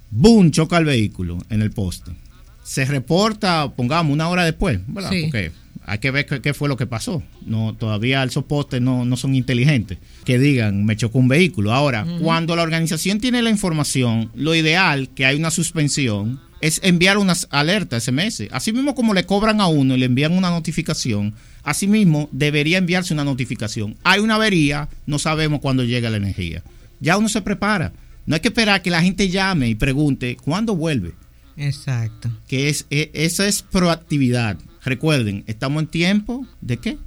Boom, 0.09 0.51
choca 0.51 0.77
el 0.77 0.85
vehículo 0.85 1.39
en 1.49 1.61
el 1.61 1.71
poste. 1.71 2.11
Se 2.69 2.85
reporta, 2.85 3.73
pongamos, 3.75 4.13
una 4.13 4.29
hora 4.29 4.45
después, 4.45 4.79
¿verdad? 4.85 5.09
Porque 5.09 5.51
hay 5.87 5.97
que 5.97 6.11
ver 6.11 6.27
qué, 6.27 6.53
fue 6.53 6.69
lo 6.69 6.77
que 6.77 6.85
pasó. 6.85 7.23
No, 7.43 7.73
todavía 7.73 8.23
esos 8.23 8.43
postes 8.43 8.79
no, 8.79 9.05
no 9.05 9.17
son 9.17 9.33
inteligentes. 9.33 9.97
Que 10.23 10.37
digan, 10.37 10.85
me 10.85 10.95
chocó 10.95 11.17
un 11.17 11.27
vehículo. 11.27 11.73
Ahora, 11.73 12.05
cuando 12.21 12.55
la 12.55 12.61
organización 12.61 13.19
tiene 13.19 13.41
la 13.41 13.49
información, 13.49 14.29
lo 14.35 14.53
ideal 14.53 15.09
que 15.15 15.25
hay 15.25 15.35
una 15.35 15.49
suspensión 15.49 16.39
es 16.61 16.79
enviar 16.83 17.17
unas 17.17 17.47
alertas 17.49 18.03
SMS. 18.03 18.49
Así 18.51 18.71
mismo 18.71 18.93
como 18.93 19.15
le 19.15 19.25
cobran 19.25 19.61
a 19.61 19.67
uno 19.67 19.95
y 19.95 19.97
le 19.97 20.05
envían 20.05 20.33
una 20.33 20.51
notificación, 20.51 21.33
así 21.63 21.87
mismo 21.87 22.29
debería 22.31 22.77
enviarse 22.77 23.15
una 23.15 23.23
notificación. 23.23 23.95
Hay 24.03 24.19
una 24.19 24.35
avería, 24.35 24.89
no 25.07 25.17
sabemos 25.17 25.59
cuándo 25.59 25.83
llega 25.85 26.11
la 26.11 26.17
energía. 26.17 26.61
Ya 26.99 27.17
uno 27.17 27.29
se 27.29 27.41
prepara. 27.41 27.93
No 28.27 28.35
hay 28.35 28.41
que 28.41 28.49
esperar 28.49 28.83
que 28.83 28.91
la 28.91 29.01
gente 29.01 29.27
llame 29.29 29.69
y 29.69 29.73
pregunte 29.73 30.37
cuándo 30.39 30.75
vuelve. 30.75 31.15
Exacto. 31.59 32.31
Que 32.47 32.69
es, 32.69 32.85
e, 32.89 33.11
esa 33.13 33.47
es 33.47 33.61
proactividad. 33.61 34.57
Recuerden, 34.83 35.43
estamos 35.45 35.83
en 35.83 35.89
tiempo 35.89 36.47
de 36.61 36.77
qué? 36.77 36.97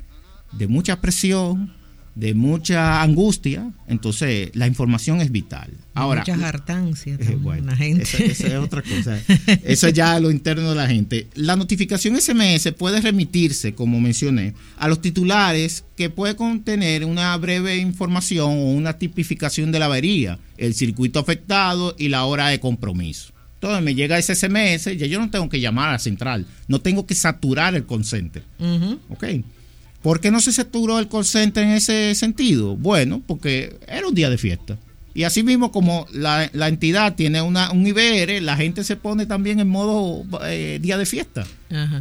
De 0.53 0.69
mucha 0.69 1.01
presión, 1.01 1.73
de 2.15 2.35
mucha 2.35 3.01
angustia, 3.01 3.73
entonces 3.89 4.51
la 4.55 4.67
información 4.67 5.23
es 5.23 5.33
vital. 5.33 5.71
Ahora, 5.95 6.21
mucha 6.21 6.47
hartancia 6.47 7.17
eh, 7.19 7.39
la 7.65 7.75
gente. 7.77 8.03
Esa, 8.03 8.47
es 8.47 8.55
otra 8.55 8.83
cosa. 8.83 9.19
Eso 9.65 9.87
es 9.87 9.95
ya 9.95 10.21
lo 10.21 10.31
interno 10.31 10.69
de 10.69 10.77
la 10.77 10.87
gente. 10.87 11.29
La 11.35 11.57
notificación 11.57 12.21
SMS 12.21 12.73
puede 12.77 13.01
remitirse, 13.01 13.75
como 13.75 14.01
mencioné, 14.01 14.53
a 14.77 14.89
los 14.89 15.01
titulares 15.01 15.85
que 15.97 16.11
puede 16.11 16.37
contener 16.37 17.07
una 17.07 17.35
breve 17.39 17.79
información 17.79 18.51
o 18.51 18.73
una 18.73 18.99
tipificación 18.99 19.73
de 19.73 19.79
la 19.79 19.87
avería, 19.87 20.39
el 20.59 20.75
circuito 20.75 21.19
afectado 21.19 21.95
y 21.99 22.09
la 22.09 22.25
hora 22.25 22.49
de 22.49 22.61
compromiso. 22.61 23.33
Entonces 23.63 23.85
me 23.85 23.95
llega 23.95 24.19
ese 24.19 24.35
SMS, 24.35 24.87
ya 24.97 25.07
yo 25.07 25.21
no 25.21 25.31
tengo 25.31 25.49
que 25.49 25.61
llamar 25.61 25.91
a 25.91 25.93
la 25.93 25.99
central, 26.01 26.47
no 26.67 26.81
tengo 26.81 27.07
que 27.07 27.15
saturar 27.15 27.77
el 27.77 27.87
call 27.87 28.05
center. 28.05 28.43
¿Ok? 29.09 29.25
¿Por 30.03 30.19
qué 30.19 30.33
no 30.33 30.41
se 30.41 30.51
saturó 30.51 30.99
el 30.99 31.09
call 31.09 31.25
center 31.25 31.63
en 31.63 31.71
ese 31.71 32.13
sentido? 32.17 32.75
Bueno, 32.75 33.23
porque 33.25 33.79
era 33.87 34.09
un 34.09 34.17
día 34.17 34.31
de 34.31 34.37
fiesta. 34.37 34.79
Y 35.15 35.23
así 35.23 35.45
mismo 35.45 35.71
como 35.71 36.09
la, 36.13 36.51
entidad 36.67 37.15
tiene 37.15 37.41
una, 37.41 37.71
un 37.71 37.87
IBR, 37.87 38.43
la 38.43 38.57
gente 38.57 38.83
se 38.83 38.97
pone 38.97 39.27
también 39.27 39.61
en 39.61 39.69
modo 39.69 40.25
eh, 40.45 40.81
día 40.83 40.99
de 40.99 41.07
fiesta. 41.07 41.47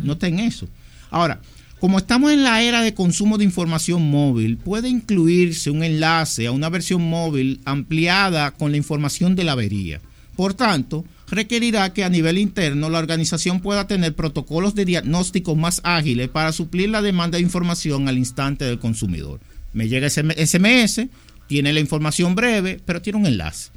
Noten 0.01 0.39
eso. 0.39 0.67
Ahora, 1.11 1.41
como 1.79 1.99
estamos 1.99 2.31
en 2.31 2.43
la 2.43 2.63
era 2.63 2.81
de 2.81 2.95
consumo 2.95 3.37
de 3.37 3.43
información 3.43 4.01
móvil, 4.09 4.57
puede 4.57 4.89
incluirse 4.89 5.69
un 5.69 5.83
enlace 5.83 6.47
a 6.47 6.51
una 6.51 6.69
versión 6.69 7.03
móvil 7.03 7.61
ampliada 7.65 8.49
con 8.49 8.71
la 8.71 8.77
información 8.77 9.35
de 9.35 9.43
la 9.43 9.51
avería. 9.51 10.01
Por 10.35 10.55
tanto, 10.55 11.05
requerirá 11.31 11.93
que 11.93 12.03
a 12.03 12.09
nivel 12.09 12.37
interno 12.37 12.89
la 12.89 12.99
organización 12.99 13.61
pueda 13.61 13.87
tener 13.87 14.13
protocolos 14.13 14.75
de 14.75 14.85
diagnóstico 14.85 15.55
más 15.55 15.81
ágiles 15.83 16.29
para 16.29 16.51
suplir 16.51 16.89
la 16.89 17.01
demanda 17.01 17.37
de 17.37 17.43
información 17.43 18.07
al 18.07 18.17
instante 18.17 18.65
del 18.65 18.79
consumidor. 18.79 19.39
Me 19.73 19.87
llega 19.87 20.07
ese 20.07 20.23
SMS, 20.45 21.07
tiene 21.47 21.73
la 21.73 21.79
información 21.79 22.35
breve, 22.35 22.79
pero 22.85 23.01
tiene 23.01 23.19
un 23.19 23.25
enlace. 23.25 23.71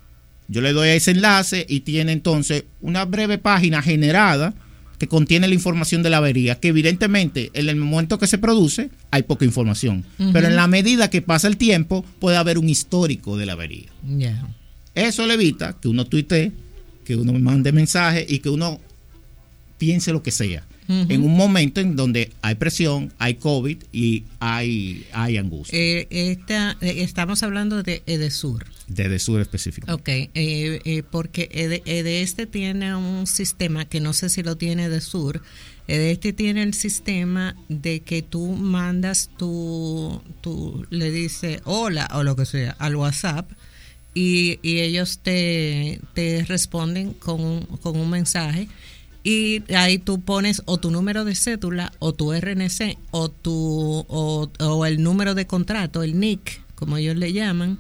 Yo 0.48 0.60
le 0.60 0.72
doy 0.72 0.88
a 0.88 0.94
ese 0.94 1.12
enlace 1.12 1.64
y 1.68 1.80
tiene 1.80 2.12
entonces 2.12 2.64
una 2.80 3.04
breve 3.04 3.38
página 3.38 3.80
generada 3.80 4.52
que 4.98 5.08
contiene 5.08 5.48
la 5.48 5.54
información 5.54 6.02
de 6.02 6.10
la 6.10 6.18
avería, 6.18 6.60
que 6.60 6.68
evidentemente 6.68 7.50
en 7.54 7.68
el 7.68 7.76
momento 7.76 8.18
que 8.18 8.26
se 8.26 8.38
produce 8.38 8.90
hay 9.10 9.22
poca 9.22 9.44
información, 9.44 10.04
pero 10.32 10.48
en 10.48 10.56
la 10.56 10.66
medida 10.66 11.10
que 11.10 11.22
pasa 11.22 11.48
el 11.48 11.56
tiempo 11.56 12.04
puede 12.18 12.36
haber 12.36 12.58
un 12.58 12.68
histórico 12.68 13.36
de 13.36 13.46
la 13.46 13.54
avería. 13.54 13.90
Eso 14.94 15.26
le 15.26 15.34
evita 15.34 15.76
que 15.80 15.88
uno 15.88 16.04
tuitee 16.04 16.52
que 17.04 17.16
uno 17.16 17.32
mande 17.34 17.72
mensaje 17.72 18.24
y 18.28 18.38
que 18.40 18.48
uno 18.48 18.80
piense 19.78 20.12
lo 20.12 20.22
que 20.22 20.30
sea. 20.30 20.64
En 20.86 21.22
un 21.22 21.34
momento 21.34 21.80
en 21.80 21.96
donde 21.96 22.30
hay 22.42 22.56
presión, 22.56 23.10
hay 23.18 23.36
COVID 23.36 23.78
y 23.90 24.24
hay, 24.38 25.06
hay 25.12 25.38
angustia. 25.38 25.78
Eh, 25.78 26.06
eh, 26.10 26.76
estamos 26.80 27.42
hablando 27.42 27.82
de 27.82 28.02
Edesur. 28.04 28.66
De 28.86 29.04
Edesur 29.04 29.40
específico. 29.40 29.90
Ok, 29.90 30.08
eh, 30.08 31.02
porque 31.10 31.48
este 31.86 32.46
tiene 32.46 32.94
un 32.94 33.26
sistema 33.26 33.86
que 33.86 34.00
no 34.00 34.12
sé 34.12 34.28
si 34.28 34.42
lo 34.42 34.56
tiene 34.56 34.84
Edesur. 34.84 35.40
Este 35.86 36.34
tiene 36.34 36.62
el 36.62 36.74
sistema 36.74 37.56
de 37.70 38.00
que 38.00 38.20
tú 38.20 38.48
mandas 38.48 39.30
tu, 39.38 40.22
tu 40.42 40.86
le 40.90 41.10
dice 41.10 41.60
hola 41.64 42.08
o 42.14 42.22
lo 42.22 42.36
que 42.36 42.44
sea 42.44 42.72
al 42.78 42.96
WhatsApp 42.96 43.50
y, 44.14 44.58
ellos 44.62 45.18
te, 45.18 46.00
responden 46.46 47.12
con 47.12 47.40
un, 47.40 47.60
con 47.82 47.98
un 47.98 48.08
mensaje. 48.08 48.68
Y 49.22 49.62
ahí 49.74 49.98
tú 49.98 50.20
pones 50.20 50.62
o 50.66 50.78
tu 50.78 50.90
número 50.90 51.24
de 51.24 51.34
cédula 51.34 51.92
o 51.98 52.12
tu 52.12 52.32
RNC 52.32 52.98
o 53.10 53.30
tu 53.30 54.04
o, 54.06 54.86
el 54.86 55.02
número 55.02 55.34
de 55.34 55.46
contrato, 55.46 56.02
el 56.02 56.20
NIC, 56.20 56.60
como 56.74 56.98
ellos 56.98 57.16
le 57.16 57.32
llaman, 57.32 57.78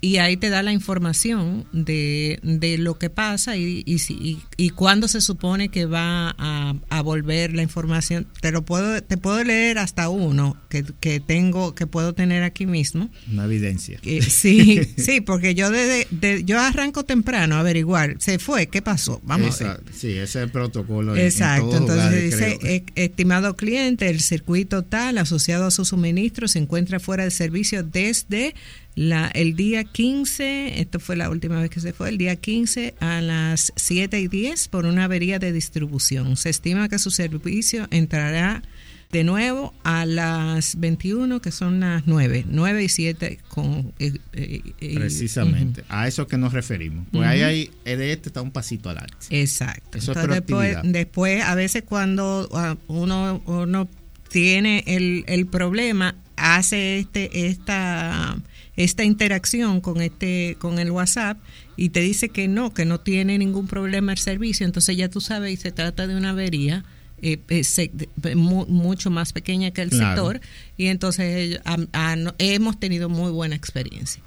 y 0.00 0.16
ahí 0.16 0.36
te 0.36 0.48
da 0.48 0.62
la 0.62 0.72
información 0.72 1.66
de, 1.72 2.38
de 2.42 2.78
lo 2.78 2.98
que 2.98 3.10
pasa 3.10 3.56
y, 3.56 3.82
y, 3.84 3.96
y, 4.08 4.38
y 4.56 4.70
cuándo 4.70 5.08
se 5.08 5.20
supone 5.20 5.68
que 5.68 5.84
va 5.86 6.34
a, 6.38 6.74
a, 6.88 7.02
volver 7.02 7.54
la 7.54 7.62
información. 7.62 8.26
Te 8.40 8.50
lo 8.50 8.64
puedo, 8.64 9.02
te 9.02 9.16
puedo 9.18 9.44
leer 9.44 9.78
hasta 9.78 10.08
uno 10.08 10.56
que, 10.68 10.84
que 11.00 11.20
tengo, 11.20 11.74
que 11.74 11.86
puedo 11.86 12.14
tener 12.14 12.42
aquí 12.42 12.66
mismo. 12.66 13.10
Una 13.30 13.44
evidencia. 13.44 13.98
Eh, 14.02 14.22
sí, 14.22 14.80
sí, 14.96 15.20
porque 15.20 15.54
yo 15.54 15.70
desde 15.70 16.06
de, 16.10 16.44
yo 16.44 16.58
arranco 16.60 17.04
temprano 17.04 17.56
a 17.56 17.60
averiguar, 17.60 18.16
se 18.18 18.38
fue, 18.38 18.68
¿qué 18.68 18.80
pasó? 18.80 19.20
Vamos 19.24 19.60
a 19.60 19.74
ver. 19.74 19.82
Sí, 19.92 20.08
ese 20.12 20.22
es 20.22 20.36
el 20.36 20.50
protocolo. 20.50 21.14
Exacto, 21.16 21.70
en, 21.70 21.76
en 21.76 21.82
entonces 21.82 22.22
dice, 22.24 22.58
creo. 22.58 22.72
eh, 22.74 22.84
estimado 22.94 23.54
cliente, 23.54 24.08
el 24.08 24.20
circuito 24.20 24.82
tal 24.82 25.18
asociado 25.18 25.66
a 25.66 25.70
su 25.70 25.84
suministro 25.84 26.48
se 26.48 26.58
encuentra 26.58 27.00
fuera 27.00 27.24
de 27.24 27.30
servicio 27.30 27.82
desde 27.82 28.54
la, 29.00 29.28
el 29.28 29.56
día 29.56 29.82
15, 29.84 30.78
esto 30.78 31.00
fue 31.00 31.16
la 31.16 31.30
última 31.30 31.58
vez 31.58 31.70
que 31.70 31.80
se 31.80 31.94
fue, 31.94 32.10
el 32.10 32.18
día 32.18 32.36
15 32.36 32.96
a 33.00 33.22
las 33.22 33.72
7 33.74 34.20
y 34.20 34.28
10 34.28 34.68
por 34.68 34.84
una 34.84 35.04
avería 35.04 35.38
de 35.38 35.54
distribución. 35.54 36.36
Se 36.36 36.50
estima 36.50 36.86
que 36.90 36.98
su 36.98 37.10
servicio 37.10 37.88
entrará 37.90 38.62
de 39.10 39.24
nuevo 39.24 39.72
a 39.84 40.04
las 40.04 40.78
21, 40.78 41.40
que 41.40 41.50
son 41.50 41.80
las 41.80 42.06
9, 42.06 42.44
9 42.46 42.84
y 42.84 42.88
7 42.90 43.38
con... 43.48 43.94
Eh, 43.98 44.18
eh, 44.34 44.94
Precisamente, 44.96 45.80
uh 45.80 45.84
-huh. 45.84 45.86
a 45.88 46.06
eso 46.06 46.26
que 46.26 46.36
nos 46.36 46.52
referimos. 46.52 47.06
Pues 47.10 47.22
uh 47.22 47.24
-huh. 47.24 47.30
ahí 47.30 47.70
hay, 47.86 47.96
de 47.96 48.12
este 48.12 48.28
está 48.28 48.42
un 48.42 48.50
pasito 48.50 48.90
adelante. 48.90 49.16
Exacto. 49.30 49.96
Eso 49.96 50.12
Entonces, 50.12 50.24
es 50.24 50.46
después, 50.46 50.76
después, 50.84 51.42
a 51.42 51.54
veces 51.54 51.84
cuando 51.84 52.50
uh, 52.52 52.92
uno, 52.92 53.42
uno 53.46 53.88
tiene 54.28 54.84
el, 54.86 55.24
el 55.26 55.46
problema, 55.46 56.16
hace 56.36 56.98
este 56.98 57.48
esta 57.48 58.36
esta 58.76 59.04
interacción 59.04 59.80
con 59.80 60.00
este 60.00 60.56
con 60.58 60.78
el 60.78 60.90
WhatsApp 60.90 61.38
y 61.76 61.90
te 61.90 62.00
dice 62.00 62.28
que 62.28 62.48
no, 62.48 62.72
que 62.72 62.84
no 62.84 63.00
tiene 63.00 63.38
ningún 63.38 63.66
problema 63.66 64.12
el 64.12 64.18
servicio, 64.18 64.66
entonces 64.66 64.96
ya 64.96 65.08
tú 65.08 65.20
sabes 65.20 65.52
y 65.52 65.56
se 65.56 65.72
trata 65.72 66.06
de 66.06 66.16
una 66.16 66.30
avería 66.30 66.84
eh, 67.22 67.38
eh, 67.48 68.34
mu 68.34 68.66
mucho 68.66 69.10
más 69.10 69.32
pequeña 69.32 69.70
que 69.72 69.82
el 69.82 69.90
claro. 69.90 70.30
sector 70.30 70.40
y 70.76 70.86
entonces 70.86 71.60
a, 71.64 71.76
a, 71.92 72.16
hemos 72.38 72.80
tenido 72.80 73.08
muy 73.08 73.30
buena 73.30 73.54
experiencia. 73.56 74.22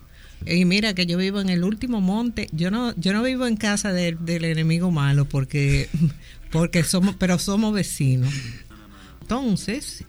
Y 0.45 0.65
mira 0.65 0.93
que 0.93 1.05
yo 1.05 1.17
vivo 1.17 1.39
en 1.39 1.49
el 1.49 1.63
último 1.63 2.01
monte, 2.01 2.49
yo 2.51 2.69
no 2.69 2.93
yo 2.95 3.13
no 3.13 3.23
vivo 3.23 3.47
en 3.47 3.55
casa 3.55 3.93
de, 3.93 4.11
del 4.19 4.43
enemigo 4.43 4.91
malo 4.91 5.25
porque 5.25 5.89
porque 6.51 6.83
somos 6.83 7.15
pero 7.15 7.39
somos 7.39 7.73
vecinos. 7.73 8.33
Entonces, 9.21 10.03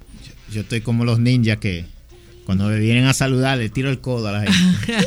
yo 0.52 0.62
estoy 0.62 0.80
como 0.80 1.04
los 1.04 1.20
ninjas 1.20 1.58
que 1.58 1.86
cuando 2.44 2.68
me 2.68 2.78
vienen 2.78 3.06
a 3.06 3.14
saludar, 3.14 3.58
le 3.58 3.68
tiro 3.68 3.90
el 3.90 4.00
codo 4.00 4.28
a 4.28 4.32
la 4.32 4.52
gente. 4.52 5.06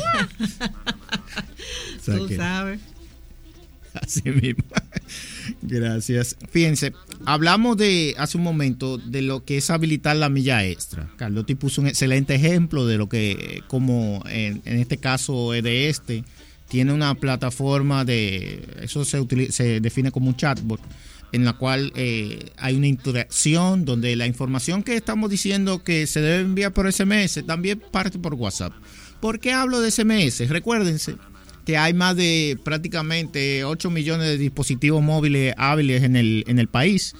o 1.98 2.02
sea 2.02 2.16
Tú 2.16 2.26
que, 2.26 2.36
sabes. 2.36 2.80
Así 3.94 4.22
mismo. 4.30 4.64
Gracias. 5.62 6.36
Fíjense, 6.50 6.92
hablamos 7.24 7.76
de 7.76 8.14
hace 8.18 8.36
un 8.36 8.44
momento 8.44 8.98
de 8.98 9.22
lo 9.22 9.44
que 9.44 9.58
es 9.58 9.70
habilitar 9.70 10.16
la 10.16 10.28
milla 10.28 10.64
extra. 10.64 11.10
Carlotti 11.16 11.54
puso 11.54 11.80
un 11.80 11.88
excelente 11.88 12.34
ejemplo 12.34 12.86
de 12.86 12.98
lo 12.98 13.08
que, 13.08 13.62
como 13.66 14.22
en, 14.28 14.62
en 14.64 14.78
este 14.78 14.98
caso 14.98 15.52
de 15.52 15.88
este, 15.88 16.24
tiene 16.68 16.92
una 16.92 17.14
plataforma 17.14 18.04
de, 18.04 18.62
eso 18.82 19.04
se, 19.04 19.20
utiliza, 19.20 19.52
se 19.52 19.80
define 19.80 20.10
como 20.10 20.28
un 20.28 20.36
chatbot 20.36 20.80
en 21.32 21.44
la 21.44 21.54
cual 21.54 21.92
eh, 21.94 22.50
hay 22.56 22.76
una 22.76 22.86
interacción 22.86 23.84
donde 23.84 24.16
la 24.16 24.26
información 24.26 24.82
que 24.82 24.96
estamos 24.96 25.30
diciendo 25.30 25.82
que 25.82 26.06
se 26.06 26.20
debe 26.20 26.40
enviar 26.40 26.72
por 26.72 26.90
SMS 26.90 27.44
también 27.46 27.82
parte 27.92 28.18
por 28.18 28.34
WhatsApp. 28.34 28.72
¿Por 29.20 29.40
qué 29.40 29.52
hablo 29.52 29.80
de 29.80 29.90
SMS? 29.90 30.48
Recuérdense 30.48 31.16
que 31.64 31.76
hay 31.76 31.92
más 31.92 32.16
de 32.16 32.58
prácticamente 32.64 33.64
8 33.64 33.90
millones 33.90 34.26
de 34.26 34.38
dispositivos 34.38 35.02
móviles 35.02 35.54
hábiles 35.58 36.02
en 36.02 36.16
el, 36.16 36.44
en 36.46 36.58
el 36.58 36.68
país 36.68 37.14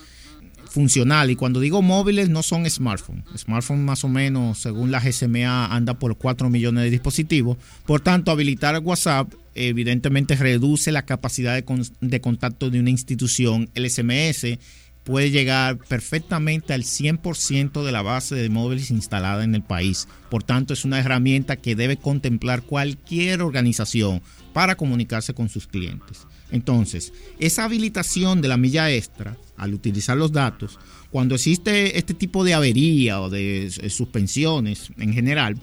y 1.29 1.35
cuando 1.35 1.59
digo 1.59 1.83
móviles 1.83 2.29
no 2.29 2.43
son 2.45 2.69
smartphones. 2.71 3.25
Smartphone 3.37 3.85
más 3.85 4.05
o 4.05 4.09
menos 4.09 4.59
según 4.59 4.93
la 4.93 5.01
GSMA 5.01 5.75
anda 5.75 5.95
por 5.95 6.17
4 6.17 6.51
millones 6.51 6.85
de 6.85 6.91
dispositivos. 6.91 7.57
Por 7.85 8.01
tanto, 8.01 8.31
habilitar 8.31 8.79
WhatsApp 8.79 9.33
evidentemente 9.57 10.37
reduce 10.37 10.93
la 10.93 11.03
capacidad 11.03 11.55
de, 11.55 11.65
de, 12.01 12.21
contacto 12.21 12.71
de 12.71 12.79
una 12.79 12.91
institución. 12.91 13.69
El 13.75 13.91
SMS 13.91 14.59
puede 15.03 15.31
llegar 15.31 15.79
perfectamente 15.79 16.75
al 16.75 16.83
100% 16.83 17.83
de 17.83 17.93
la 17.93 18.03
base 18.03 18.37
de 18.37 18.49
móviles 18.49 18.93
instalada 18.93 19.43
en 19.43 19.57
el 19.57 19.63
país. 19.63 20.07
Por 20.31 20.45
tanto, 20.45 20.75
es 20.75 20.85
una 20.85 21.01
herramienta 21.01 21.57
que 21.57 21.75
debe 21.75 21.97
contemplar 21.97 22.63
cualquier 22.63 23.43
organización 23.43 24.23
para 24.53 24.77
comunicarse 24.77 25.35
con 25.35 25.49
sus 25.49 25.67
clientes. 25.67 26.27
Entonces, 26.51 27.13
esa 27.39 27.65
habilitación 27.65 28.41
de 28.41 28.49
la 28.49 28.57
milla 28.57 28.91
extra, 28.91 29.37
al 29.57 29.75
utilizar 29.75 30.17
los 30.17 30.33
datos, 30.33 30.79
cuando 31.11 31.35
existe 31.35 31.99
este 31.99 32.15
tipo 32.15 32.45
de 32.45 32.55
avería 32.55 33.21
o 33.21 33.31
de 33.31 33.71
suspensiones 33.91 34.91
en 34.99 35.13
general, 35.13 35.59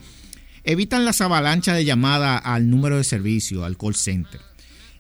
evitan 0.64 1.06
las 1.06 1.22
avalanchas 1.22 1.78
de 1.78 1.86
llamada 1.86 2.38
al 2.38 2.70
número 2.70 2.98
de 2.98 3.04
servicio, 3.04 3.64
al 3.64 3.78
call 3.78 3.96
center. 3.96 4.42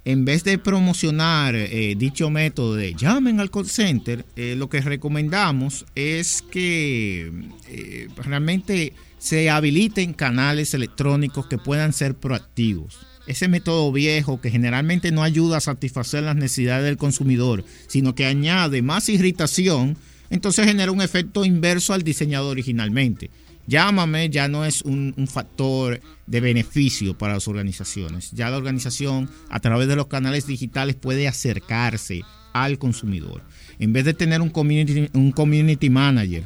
En 0.05 0.23
vez 0.23 0.43
de 0.43 0.59
promocionar 0.59 1.55
eh, 1.55 1.95
dicho 1.97 2.29
método 2.29 2.75
de 2.75 2.93
llamen 2.93 3.39
al 3.39 3.49
call 3.49 3.67
center, 3.67 4.23
eh, 4.35 4.53
lo 4.55 4.69
que 4.69 4.79
recomendamos 4.81 5.85
es 5.95 6.43
que 6.43 7.31
eh, 7.67 8.07
realmente 8.17 8.93
se 9.17 9.49
habiliten 9.49 10.13
canales 10.13 10.75
electrónicos 10.75 11.47
que 11.47 11.57
puedan 11.57 11.91
ser 11.91 12.13
proactivos. 12.13 12.99
Ese 13.27 13.47
método 13.47 13.91
viejo 13.91 14.39
que 14.39 14.51
generalmente 14.51 15.11
no 15.11 15.23
ayuda 15.23 15.57
a 15.57 15.61
satisfacer 15.61 16.23
las 16.23 16.35
necesidades 16.35 16.85
del 16.85 16.97
consumidor, 16.97 17.65
sino 17.87 18.15
que 18.15 18.25
añade 18.25 18.81
más 18.81 19.09
irritación, 19.09 19.97
entonces 20.29 20.65
genera 20.65 20.91
un 20.91 21.01
efecto 21.01 21.45
inverso 21.45 21.93
al 21.93 22.03
diseñado 22.03 22.49
originalmente 22.49 23.29
llámame 23.67 24.29
ya 24.29 24.47
no 24.47 24.65
es 24.65 24.81
un, 24.81 25.13
factor 25.27 25.99
de 26.27 26.39
beneficio 26.39 27.17
para 27.17 27.33
las 27.33 27.47
organizaciones. 27.47 28.31
Ya 28.31 28.49
la 28.49 28.57
organización 28.57 29.29
a 29.49 29.59
través 29.59 29.87
de 29.87 29.95
los 29.95 30.07
canales 30.07 30.47
digitales 30.47 30.95
puede 30.95 31.27
acercarse 31.27 32.21
al 32.53 32.77
consumidor. 32.77 33.41
En 33.79 33.93
vez 33.93 34.05
de 34.05 34.13
tener 34.13 34.41
un 34.41 34.49
community, 34.49 35.09
un 35.13 35.31
community 35.31 35.89
manager 35.89 36.43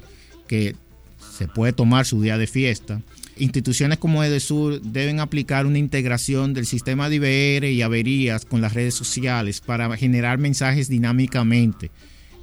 que 0.48 0.76
se 1.38 1.48
puede 1.48 1.74
tomar 1.74 2.06
su 2.06 2.22
día 2.22 2.38
de 2.38 2.48
fiesta, 2.48 3.02
instituciones 3.40 3.98
como 3.98 4.24
Edesur 4.24 4.82
deben 4.82 5.20
aplicar 5.20 5.66
una 5.66 5.80
integración 5.80 6.54
del 6.54 6.66
sistema 6.66 7.10
de 7.10 7.16
IBR 7.16 7.72
y 7.72 7.82
averías 7.82 8.46
con 8.46 8.62
las 8.62 8.74
redes 8.74 8.96
sociales 8.96 9.62
para 9.62 9.96
generar 9.98 10.38
mensajes 10.38 10.90
dinámicamente. 10.90 11.92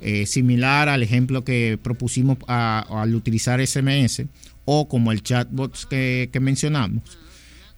Eh, 0.03 0.27
similar 0.27 0.89
al 0.91 1.03
ejemplo 1.03 1.43
que 1.43 1.79
propusimos 1.83 2.37
al 2.47 3.15
utilizar 3.15 3.67
SMS 3.67 4.25
o 4.67 4.89
como 4.89 5.11
el 5.11 5.23
chatbot 5.23 5.89
que, 5.89 6.29
que 6.33 6.41
mencionamos. 6.41 7.19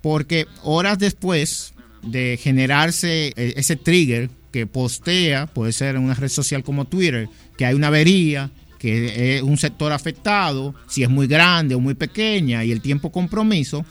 Porque 0.03 0.47
horas 0.63 0.99
después 0.99 1.75
de 2.03 2.39
generarse 2.41 3.33
ese 3.37 3.77
trigger 3.77 4.31
que 4.53 4.67
postea, 4.67 5.47
puede 5.47 5.73
ser 5.73 5.97
en 5.97 6.03
una 6.03 6.15
red 6.15 6.29
social 6.29 6.63
como 6.63 6.87
Twitter, 6.87 7.29
que 7.57 7.67
hay 7.67 7.75
una 7.75 7.89
avería, 7.89 8.51
que 8.79 9.37
es 9.37 9.43
un 9.43 9.57
sector 9.57 9.93
afectado, 9.93 10.75
si 10.87 11.03
es 11.03 11.11
muy 11.11 11.27
grande 11.27 11.75
o 11.75 11.81
muy 11.81 11.95
pequeña 11.95 12.65
y 12.65 12.73
el 12.73 12.81
tiempo 12.81 13.11
compromiso, 13.11 13.85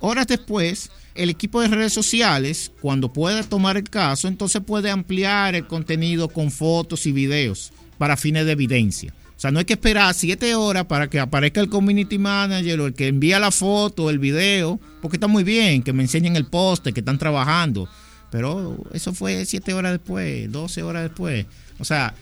horas 0.00 0.26
después 0.26 0.90
el 1.14 1.30
equipo 1.30 1.60
de 1.60 1.68
redes 1.68 1.92
sociales, 1.92 2.72
cuando 2.80 3.12
pueda 3.12 3.42
tomar 3.42 3.76
el 3.76 3.88
caso, 3.88 4.28
entonces 4.28 4.62
puede 4.66 4.90
ampliar 4.90 5.54
el 5.54 5.66
contenido 5.66 6.28
con 6.28 6.50
fotos 6.50 7.06
y 7.06 7.12
videos 7.12 7.72
para 7.98 8.16
fines 8.16 8.46
de 8.46 8.52
evidencia. 8.52 9.14
O 9.36 9.40
sea, 9.40 9.50
no 9.50 9.58
hay 9.58 9.64
que 9.64 9.74
esperar 9.74 10.14
siete 10.14 10.54
horas 10.54 10.86
para 10.86 11.08
que 11.08 11.20
aparezca 11.20 11.60
el 11.60 11.68
community 11.68 12.18
manager 12.18 12.80
o 12.80 12.86
el 12.86 12.94
que 12.94 13.08
envía 13.08 13.38
la 13.38 13.50
foto, 13.50 14.10
el 14.10 14.18
video, 14.18 14.80
porque 15.02 15.16
está 15.16 15.26
muy 15.26 15.44
bien 15.44 15.82
que 15.82 15.92
me 15.92 16.02
enseñen 16.02 16.36
el 16.36 16.46
poste, 16.46 16.92
que 16.92 17.00
están 17.00 17.18
trabajando. 17.18 17.88
Pero 18.30 18.76
eso 18.92 19.12
fue 19.12 19.44
siete 19.44 19.74
horas 19.74 19.92
después, 19.92 20.50
12 20.50 20.82
horas 20.82 21.02
después. 21.04 21.46
O 21.78 21.84
sea, 21.84 22.14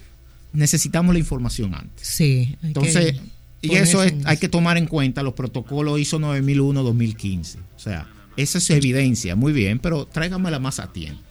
necesitamos 0.52 1.14
la 1.14 1.18
información 1.18 1.74
antes. 1.74 2.06
Sí. 2.06 2.56
Entonces, 2.62 3.16
y 3.60 3.76
eso 3.76 4.02
es, 4.02 4.14
hay 4.24 4.36
que 4.38 4.48
tomar 4.48 4.76
en 4.76 4.86
cuenta 4.86 5.22
los 5.22 5.34
protocolos 5.34 5.98
ISO 6.00 6.18
9001-2015. 6.18 7.56
O 7.76 7.78
sea, 7.78 8.08
esa 8.36 8.58
es 8.58 8.70
evidencia, 8.70 9.36
muy 9.36 9.52
bien, 9.52 9.78
pero 9.78 10.06
tráigamela 10.06 10.58
más 10.58 10.80
a 10.80 10.92
tiempo. 10.92 11.22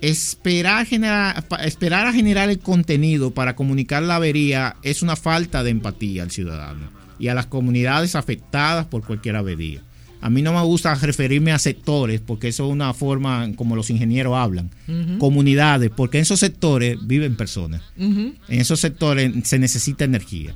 Esperar, 0.00 0.86
generar, 0.86 1.44
esperar 1.62 2.06
a 2.06 2.12
generar 2.12 2.48
el 2.48 2.58
contenido 2.58 3.32
para 3.32 3.54
comunicar 3.54 4.02
la 4.02 4.16
avería 4.16 4.76
es 4.82 5.02
una 5.02 5.16
falta 5.16 5.62
de 5.62 5.70
empatía 5.70 6.22
al 6.22 6.30
ciudadano 6.30 6.88
y 7.18 7.28
a 7.28 7.34
las 7.34 7.46
comunidades 7.46 8.14
afectadas 8.14 8.86
por 8.86 9.04
cualquier 9.04 9.36
avería. 9.36 9.82
A 10.20 10.28
mí 10.28 10.42
no 10.42 10.52
me 10.52 10.62
gusta 10.62 10.94
referirme 10.94 11.52
a 11.52 11.58
sectores 11.58 12.20
porque 12.20 12.48
eso 12.48 12.66
es 12.66 12.72
una 12.72 12.92
forma 12.92 13.50
como 13.56 13.76
los 13.76 13.90
ingenieros 13.90 14.34
hablan. 14.36 14.70
Uh 14.86 14.92
-huh. 14.92 15.18
Comunidades, 15.18 15.90
porque 15.94 16.18
en 16.18 16.22
esos 16.22 16.40
sectores 16.40 16.98
viven 17.02 17.36
personas. 17.36 17.82
Uh 17.96 18.04
-huh. 18.04 18.34
En 18.48 18.60
esos 18.60 18.80
sectores 18.80 19.32
se 19.44 19.58
necesita 19.58 20.04
energía. 20.04 20.54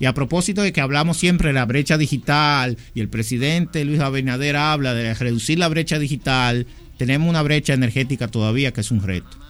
Y 0.00 0.06
a 0.06 0.14
propósito 0.14 0.62
de 0.62 0.72
que 0.72 0.80
hablamos 0.80 1.16
siempre 1.16 1.48
de 1.48 1.54
la 1.54 1.66
brecha 1.66 1.96
digital 1.96 2.76
y 2.94 3.00
el 3.00 3.08
presidente 3.08 3.84
Luis 3.84 4.00
Abinader 4.00 4.56
habla 4.56 4.92
de 4.94 5.14
reducir 5.14 5.58
la 5.58 5.68
brecha 5.68 5.98
digital, 5.98 6.66
tenemos 6.96 7.28
una 7.28 7.42
brecha 7.42 7.74
energética 7.74 8.28
todavía 8.28 8.72
que 8.72 8.80
es 8.80 8.90
un 8.90 9.02
reto. 9.02 9.44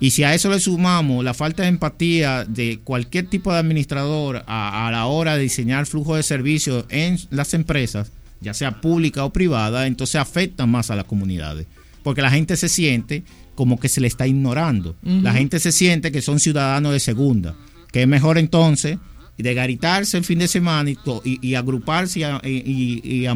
Y 0.00 0.10
si 0.10 0.24
a 0.24 0.34
eso 0.34 0.50
le 0.50 0.60
sumamos 0.60 1.24
la 1.24 1.34
falta 1.34 1.62
de 1.62 1.68
empatía 1.68 2.44
de 2.44 2.80
cualquier 2.82 3.28
tipo 3.28 3.52
de 3.52 3.58
administrador 3.58 4.44
a, 4.46 4.88
la 4.90 5.06
hora 5.06 5.36
de 5.36 5.42
diseñar 5.42 5.86
flujo 5.86 6.16
de 6.16 6.22
servicios 6.22 6.84
en 6.88 7.18
las 7.30 7.54
empresas, 7.54 8.10
ya 8.44 8.54
sea 8.54 8.80
pública 8.80 9.24
o 9.24 9.32
privada, 9.32 9.86
entonces 9.86 10.16
afecta 10.16 10.66
más 10.66 10.90
a 10.90 10.96
las 10.96 11.04
comunidades. 11.04 11.66
Porque 12.02 12.22
la 12.22 12.30
gente 12.30 12.56
se 12.56 12.68
siente 12.68 13.24
como 13.54 13.80
que 13.80 13.88
se 13.88 14.00
le 14.00 14.06
está 14.06 14.26
ignorando. 14.26 14.94
La 15.02 15.32
gente 15.32 15.58
se 15.58 15.72
siente 15.72 16.12
que 16.12 16.22
son 16.22 16.38
ciudadanos 16.38 16.92
de 16.92 17.00
segunda. 17.00 17.56
Que 17.90 18.02
es 18.02 18.08
mejor 18.08 18.36
entonces 18.36 18.98
de 19.38 19.54
garitarse 19.54 20.18
el 20.18 20.24
fin 20.24 20.38
de 20.38 20.48
semana 20.48 20.90
y, 21.24 21.54
agruparse 21.54 22.20
y, 22.44 23.26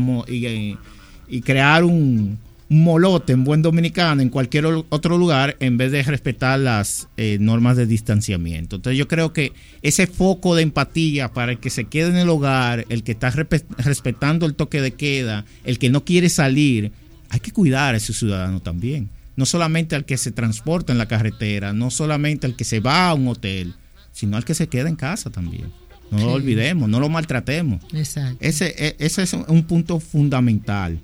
y 1.29 1.41
crear 1.41 1.85
un, 1.85 2.39
molote 2.69 3.33
en 3.33 3.45
buen 3.45 3.63
dominicano 3.63 4.21
en 4.21 4.29
cualquier 4.29 4.67
otro 4.67 5.17
lugar 5.17 5.57
en 5.61 5.79
vez 5.79 5.91
de 5.91 6.03
respetar 6.03 6.59
las 6.59 7.09
eh, 7.17 7.39
normas 7.41 7.77
de 7.77 7.87
distanciamiento. 7.87 8.77
Entonces 8.77 8.99
yo 8.99 9.09
creo 9.09 9.33
que 9.33 9.53
ese 9.83 10.07
foco 10.07 10.55
de 10.55 10.63
empatía 10.63 11.33
para 11.33 11.53
el 11.53 11.59
que 11.59 11.71
se 11.71 11.85
quede 11.85 12.11
en 12.11 12.17
el 12.17 12.29
hogar, 12.29 12.85
el 12.91 13.03
que 13.03 13.13
está 13.13 13.31
respetando 13.31 14.45
el 14.45 14.55
toque 14.55 14.83
de 14.83 14.93
queda, 14.93 15.47
el 15.65 15.79
que 15.79 15.89
no 15.89 16.05
quiere 16.05 16.29
salir, 16.29 16.93
hay 17.31 17.41
que 17.41 17.53
cuidar 17.53 17.95
a 17.95 17.99
ese 17.99 18.13
ciudadano 18.13 18.61
también. 18.61 19.09
No 19.37 19.47
solamente 19.47 19.97
al 19.97 20.05
que 20.05 20.19
se 20.19 20.33
transporta 20.33 20.93
en 20.93 20.99
la 20.99 21.07
carretera, 21.07 21.73
no 21.73 21.91
solamente 21.91 22.47
al 22.47 22.57
que 22.57 22.65
se 22.65 22.81
va 22.81 23.09
a 23.09 23.15
un 23.15 23.29
hotel, 23.29 23.75
sino 24.13 24.37
al 24.37 24.45
que 24.45 24.55
se 24.55 24.67
queda 24.67 24.89
en 24.89 24.97
casa 24.97 25.31
también. 25.31 25.73
No 26.11 26.19
lo 26.19 26.33
olvidemos, 26.33 26.89
no 26.89 27.01
lo 27.01 27.09
maltratemos. 27.09 27.83
Ese, 28.41 28.75
e, 28.79 28.97
ese 28.99 29.23
es 29.23 29.33
un 29.35 29.63
punto 29.65 30.01
fundamental. 30.01 30.99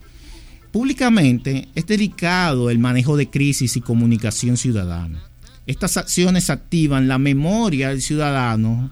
Públicamente 0.75 1.69
es 1.77 1.87
delicado 1.87 2.69
el 2.69 2.81
manejo 2.81 3.17
de 3.17 3.31
crisis 3.31 3.77
y 3.77 3.81
comunicación 3.81 4.57
ciudadana. 4.57 5.23
Estas 5.69 5.97
acciones 5.97 6.51
activan 6.51 7.07
la 7.07 7.19
memoria 7.19 7.91
del 7.91 8.03
ciudadano 8.03 8.91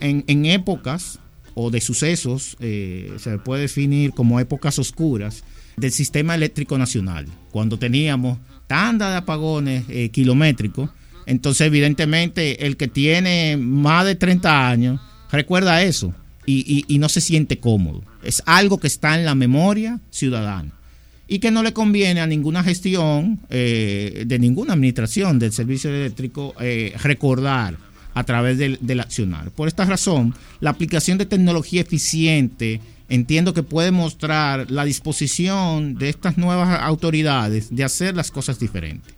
en, 0.00 0.46
épocas 0.46 1.18
o 1.52 1.70
de 1.70 1.82
sucesos, 1.82 2.56
eh, 2.60 3.12
se 3.18 3.36
puede 3.40 3.60
definir 3.60 4.12
como 4.12 4.40
épocas 4.40 4.78
oscuras, 4.78 5.44
del 5.76 5.92
sistema 5.92 6.34
eléctrico 6.34 6.78
nacional. 6.78 7.26
Cuando 7.50 7.78
teníamos 7.78 8.38
tanda 8.66 9.10
de 9.10 9.16
apagones 9.16 9.84
eh, 9.90 10.08
kilométricos, 10.08 10.88
entonces 11.26 11.66
evidentemente 11.66 12.64
el 12.64 12.78
que 12.78 12.88
tiene 12.88 13.58
más 13.58 14.06
de 14.06 14.14
30 14.14 14.70
años 14.70 14.98
recuerda 15.30 15.82
eso 15.82 16.14
y, 16.46 16.86
no 16.98 17.10
se 17.10 17.20
siente 17.20 17.58
cómodo. 17.58 18.02
Es 18.22 18.42
algo 18.46 18.78
que 18.78 18.86
está 18.86 19.18
en 19.18 19.24
la 19.24 19.34
memoria 19.34 20.00
ciudadana 20.10 20.72
y 21.28 21.38
que 21.38 21.50
no 21.50 21.62
le 21.62 21.72
conviene 21.72 22.20
a 22.20 22.26
ninguna 22.26 22.62
gestión 22.62 23.40
eh, 23.48 24.24
de 24.26 24.38
ninguna 24.38 24.74
administración 24.74 25.38
del 25.38 25.52
servicio 25.52 25.88
eléctrico 25.88 26.54
eh, 26.60 26.94
recordar 27.02 27.76
a 28.14 28.24
través 28.24 28.58
del, 28.58 28.78
del, 28.82 29.00
accionar. 29.00 29.50
Por 29.50 29.68
esta 29.68 29.86
razón, 29.86 30.34
la 30.60 30.70
aplicación 30.70 31.16
de 31.16 31.24
tecnología 31.24 31.80
eficiente 31.80 32.80
entiendo 33.08 33.54
que 33.54 33.62
puede 33.62 33.90
mostrar 33.90 34.70
la 34.70 34.84
disposición 34.84 35.94
de 35.94 36.10
estas 36.10 36.36
nuevas 36.36 36.80
autoridades 36.82 37.74
de 37.74 37.84
hacer 37.84 38.14
las 38.14 38.30
cosas 38.30 38.58
diferentes. 38.58 39.14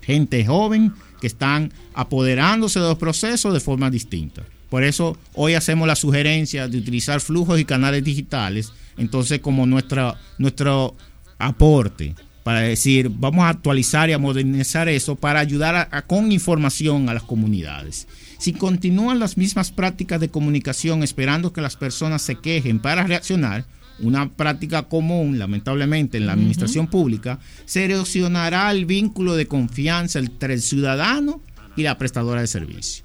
Gente 0.00 0.44
joven 0.44 0.92
que 1.20 1.26
están 1.26 1.72
apoderándose 1.94 2.80
de 2.80 2.88
los 2.88 2.98
procesos 2.98 3.52
de 3.52 3.60
forma 3.60 3.90
distinta. 3.90 4.42
Por 4.70 4.84
eso 4.84 5.16
hoy 5.34 5.54
hacemos 5.54 5.86
la 5.86 5.96
sugerencia 5.96 6.68
de 6.68 6.78
utilizar 6.78 7.20
flujos 7.20 7.60
y 7.60 7.64
canales 7.64 8.02
digitales, 8.04 8.72
entonces 8.96 9.40
como 9.40 9.66
nuestra, 9.66 10.18
nuestro 10.38 10.96
aporte 11.38 12.14
para 12.42 12.60
decir, 12.60 13.10
vamos 13.12 13.44
a 13.44 13.48
actualizar 13.48 14.08
y 14.08 14.12
a 14.12 14.18
modernizar 14.18 14.88
eso 14.88 15.16
para 15.16 15.40
ayudar 15.40 16.04
con 16.06 16.30
información 16.30 17.08
a 17.08 17.14
las 17.14 17.24
comunidades. 17.24 18.06
Si 18.38 18.52
continúan 18.52 19.18
las 19.18 19.36
mismas 19.36 19.72
prácticas 19.72 20.20
de 20.20 20.28
comunicación 20.28 21.02
esperando 21.02 21.52
que 21.52 21.60
las 21.60 21.76
personas 21.76 22.22
se 22.22 22.36
quejen 22.36 22.78
para 22.78 23.02
reaccionar, 23.02 23.64
una 23.98 24.28
práctica 24.28 24.84
común, 24.84 25.38
lamentablemente, 25.38 26.18
en 26.18 26.26
la 26.26 26.34
administración 26.34 26.86
pública, 26.86 27.40
se 27.64 27.84
erosionará 27.84 28.70
el 28.70 28.86
vínculo 28.86 29.34
de 29.34 29.46
confianza 29.46 30.18
entre 30.18 30.54
el 30.54 30.62
ciudadano 30.62 31.40
y 31.76 31.82
la 31.82 31.98
prestadora 31.98 32.42
de 32.42 32.46
servicio. 32.46 33.04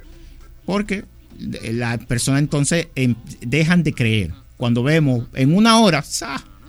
Porque 0.66 1.06
la 1.40 1.98
persona 1.98 2.40
entonces 2.40 2.88
em, 2.96 3.16
dejan 3.42 3.84
de 3.84 3.94
creer. 3.94 4.34
Cuando 4.58 4.84
vemos 4.84 5.28
en 5.34 5.56
una 5.56 5.80
hora, 5.80 6.04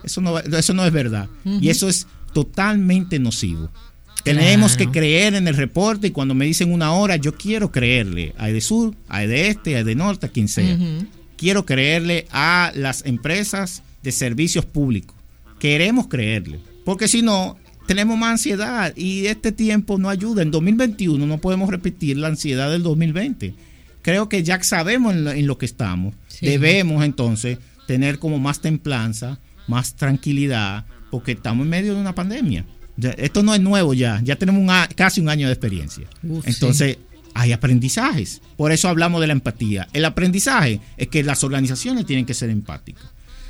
eso 0.05 0.21
no, 0.21 0.39
eso 0.39 0.75
no 0.75 0.85
es 0.85 0.93
verdad. 0.93 1.29
Y 1.45 1.69
eso 1.69 1.89
es 1.89 2.07
totalmente 2.33 3.19
nocivo. 3.19 3.71
Tenemos 4.25 4.77
que 4.77 4.89
creer 4.89 5.35
en 5.35 5.49
el 5.49 5.57
reporte 5.57 6.07
y 6.07 6.11
cuando 6.11 6.35
me 6.35 6.45
dicen 6.45 6.73
una 6.73 6.93
hora, 6.93 7.17
yo 7.17 7.35
quiero 7.35 7.71
creerle 7.73 8.35
a 8.39 8.49
Sur, 8.61 8.95
a 9.09 9.25
Este, 9.25 9.77
a 9.77 9.85
Norte, 9.85 10.27
a 10.27 10.29
quien 10.29 10.49
sea. 10.49 10.79
Quiero 11.37 11.67
creerle 11.67 12.27
a 12.31 12.73
las 12.75 13.05
empresas 13.05 13.83
de 14.03 14.13
servicios 14.13 14.65
públicos. 14.65 15.17
Queremos 15.59 16.07
creerle. 16.07 16.61
Porque 16.85 17.09
si 17.09 17.23
no, 17.23 17.59
tenemos 17.87 18.17
más 18.17 18.33
ansiedad 18.33 18.97
y 18.97 19.27
este 19.27 19.53
tiempo 19.53 19.99
no 19.99 20.09
ayuda. 20.09 20.43
En 20.43 20.51
2021 20.51 21.27
no 21.27 21.39
podemos 21.39 21.69
repetir 21.69 22.17
la 22.17 22.29
ansiedad 22.29 22.71
del 22.71 22.83
2020 22.83 23.55
creo 24.03 24.29
que 24.29 24.43
ya 24.43 24.63
sabemos 24.63 25.15
en 25.15 25.47
lo, 25.47 25.59
que 25.59 25.67
estamos. 25.67 26.15
Debemos 26.41 27.05
entonces 27.05 27.59
tener 27.87 28.19
como 28.19 28.39
más 28.39 28.61
templanza, 28.61 29.39
más 29.69 29.95
tranquilidad, 29.95 30.85
porque 31.11 31.33
estamos 31.33 31.65
en 31.65 31.71
medio 31.71 31.95
de 31.95 32.01
una 32.01 32.15
pandemia. 32.15 32.65
esto 33.17 33.43
no 33.43 33.55
es 33.55 33.61
nuevo 33.61 33.95
ya, 33.95 34.21
ya 34.23 34.37
tenemos 34.37 34.71
casi 34.95 35.21
un 35.21 35.29
año 35.29 35.47
de 35.47 35.55
experiencia. 35.55 36.07
entonces, 36.45 36.99
hay 37.35 37.53
aprendizajes. 37.53 38.43
Por 38.57 38.73
eso 38.73 38.89
hablamos 38.89 39.21
de 39.21 39.27
la 39.29 39.33
empatía. 39.33 39.89
El 39.95 40.05
aprendizaje 40.05 40.81
es 40.99 41.09
que 41.09 41.23
las 41.23 41.45
organizaciones 41.45 42.05
tienen 42.05 42.27
que 42.27 42.35
ser 42.35 42.51
empáticas. 42.51 43.07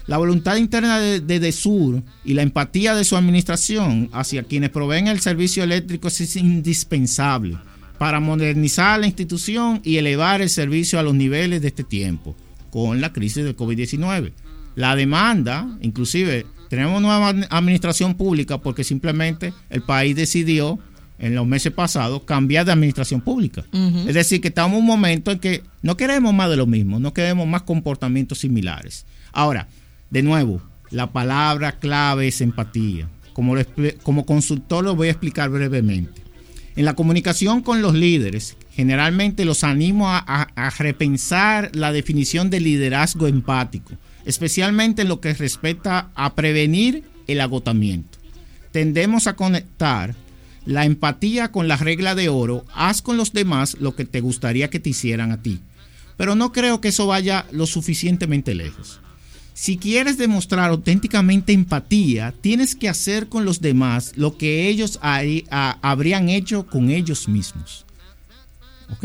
La 0.07 0.19
voluntad 0.19 0.57
interna 0.57 0.99
de, 0.99 1.21
de 1.21 1.41
DESUR 1.41 2.03
y 2.25 2.35
la 2.35 2.43
empatía 2.43 2.95
de 2.95 3.05
su 3.05 3.17
administración 3.17 4.09
hacia 4.13 4.43
quienes 4.43 4.71
proveen 4.71 5.07
el 5.07 5.21
servicio 5.21 5.65
eléctrico 5.65 6.09
es 6.09 6.37
indispensable 6.37 7.57
para 8.03 8.19
modernizar 8.19 8.99
la 8.99 9.07
institución 9.07 9.81
y 9.85 9.97
elevar 9.97 10.43
el 10.43 10.51
servicio 10.51 10.99
a 10.99 11.05
los 11.05 11.15
niveles 11.15 11.63
de 11.63 11.69
este 11.69 11.85
tiempo 11.85 12.35
con 12.73 13.01
la 13.01 13.13
crisis 13.13 13.45
del 13.45 13.57
COVID-19. 13.57 14.33
La 14.75 14.97
demanda, 14.97 15.79
inclusive, 15.83 16.45
tenemos 16.69 17.01
nueva 17.01 17.29
administración 17.29 18.17
pública 18.17 18.59
porque 18.59 18.83
simplemente 18.83 19.55
el 19.71 19.83
país 19.83 20.17
decidió 20.17 20.81
en 21.21 21.37
los 21.37 21.47
meses 21.47 21.73
pasados 21.73 22.25
cambiar 22.25 22.67
de 22.67 22.73
administración 22.73 23.21
pública. 23.21 23.65
Es 24.05 24.15
decir, 24.15 24.41
que 24.41 24.49
estamos 24.49 24.73
en 24.73 24.81
un 24.81 24.87
momento 24.87 25.31
en 25.31 25.39
que 25.39 25.63
no 25.83 25.97
queremos 25.97 26.35
más 26.35 26.51
de 26.51 26.57
lo 26.57 26.67
mismo, 26.67 26.99
no 26.99 27.15
queremos 27.15 27.47
más 27.47 27.63
comportamientos 27.63 28.39
similares. 28.39 29.07
Ahora, 29.31 29.69
de 30.11 30.25
nuevo, 30.25 30.61
la 30.91 31.13
palabra 31.13 31.79
clave 31.79 32.27
es 32.27 32.41
empatía. 32.41 33.09
Como, 33.33 33.55
como 34.03 34.27
consultor 34.27 34.83
lo 34.83 34.97
voy 34.97 35.07
a 35.07 35.13
explicar 35.13 35.51
brevemente. 35.51 36.32
En 36.75 36.87
la 36.87 36.95
comunicación 36.95 37.61
con 37.61 37.83
los 37.83 37.95
líderes, 37.95 38.57
generalmente 38.75 39.45
los 39.45 39.63
animo 39.63 40.09
a, 40.09 40.49
repensar 40.79 41.71
la 41.75 41.93
definición 41.93 42.49
de 42.49 42.61
liderazgo 42.61 43.27
empático, 43.27 43.93
especialmente 44.25 45.03
en 45.03 45.09
lo 45.09 45.21
que 45.21 45.35
respecta 45.35 46.11
a 46.15 46.35
prevenir 46.35 47.05
el 47.27 47.41
agotamiento. 47.43 48.19
Tendemos 48.73 49.27
a 49.27 49.37
conectar 49.37 50.15
la 50.65 50.87
empatía 50.87 51.53
con 51.53 51.69
la 51.69 51.77
regla 51.77 52.15
de 52.15 52.31
oro, 52.31 52.65
haz 52.73 53.03
con 53.03 53.19
los 53.19 53.35
demás 53.35 53.77
lo 53.79 53.95
que 53.95 54.07
te 54.07 54.23
gustaría 54.23 54.71
que 54.71 54.81
te 54.81 54.91
hicieran 54.91 55.31
a 55.31 55.43
ti. 55.43 55.61
Pero 56.17 56.35
no 56.35 56.53
creo 56.53 56.81
que 56.81 56.89
eso 56.89 57.07
vaya 57.07 57.45
lo 57.53 57.67
suficientemente 57.67 58.55
lejos. 58.55 59.02
Si 59.55 59.77
quieres 59.77 60.19
demostrar 60.19 60.71
auténticamente 60.71 61.53
empatía, 61.53 62.33
tienes 62.41 62.75
que 62.75 62.89
hacer 62.89 63.29
con 63.29 63.45
los 63.45 63.61
demás 63.61 64.13
lo 64.17 64.37
que 64.37 64.69
ellos 64.69 64.99
habrían 65.03 66.29
hecho 66.29 66.67
con 66.67 66.91
ellos 66.91 67.29
mismos. 67.29 67.85
¿Ok? 68.91 69.05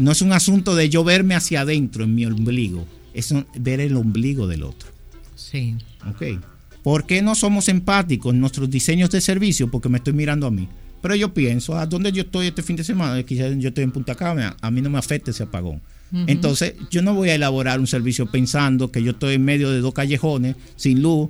No 0.00 0.12
es 0.12 0.22
un 0.22 0.32
asunto 0.32 0.74
de 0.74 0.88
yo 0.88 1.02
verme 1.02 1.34
hacia 1.34 1.62
adentro 1.62 2.04
en 2.04 2.14
mi 2.14 2.26
ombligo, 2.26 2.86
es 3.14 3.34
ver 3.58 3.80
el 3.80 3.96
ombligo 3.96 4.46
del 4.46 4.62
otro. 4.62 4.90
Sí. 5.34 5.76
¿Ok? 6.08 6.40
¿Por 6.82 7.06
qué 7.06 7.22
no 7.22 7.34
somos 7.34 7.68
empáticos 7.68 8.32
en 8.32 8.40
nuestros 8.40 8.70
diseños 8.70 9.10
de 9.10 9.20
servicio? 9.20 9.70
Porque 9.70 9.88
me 9.88 9.98
estoy 9.98 10.12
mirando 10.12 10.46
a 10.46 10.50
mí. 10.50 10.68
Pero 11.02 11.14
yo 11.14 11.32
pienso, 11.32 11.76
¿a 11.76 11.86
dónde 11.86 12.12
yo 12.12 12.22
estoy 12.22 12.48
este 12.48 12.62
fin 12.62 12.76
de 12.76 12.84
semana? 12.84 13.22
Quizás 13.22 13.56
yo 13.58 13.68
estoy 13.68 13.84
en 13.84 13.92
Punta 13.92 14.14
Cana, 14.14 14.56
a 14.60 14.70
mí 14.70 14.80
no 14.82 14.90
me 14.90 14.98
afecta 14.98 15.30
ese 15.30 15.42
apagón. 15.42 15.80
Entonces, 16.26 16.74
yo 16.90 17.02
no 17.02 17.14
voy 17.14 17.30
a 17.30 17.34
elaborar 17.34 17.80
un 17.80 17.86
servicio 17.86 18.26
pensando 18.26 18.90
que 18.90 19.02
yo 19.02 19.12
estoy 19.12 19.34
en 19.34 19.44
medio 19.44 19.70
de 19.70 19.80
dos 19.80 19.92
callejones 19.92 20.56
sin 20.76 21.02
luz 21.02 21.28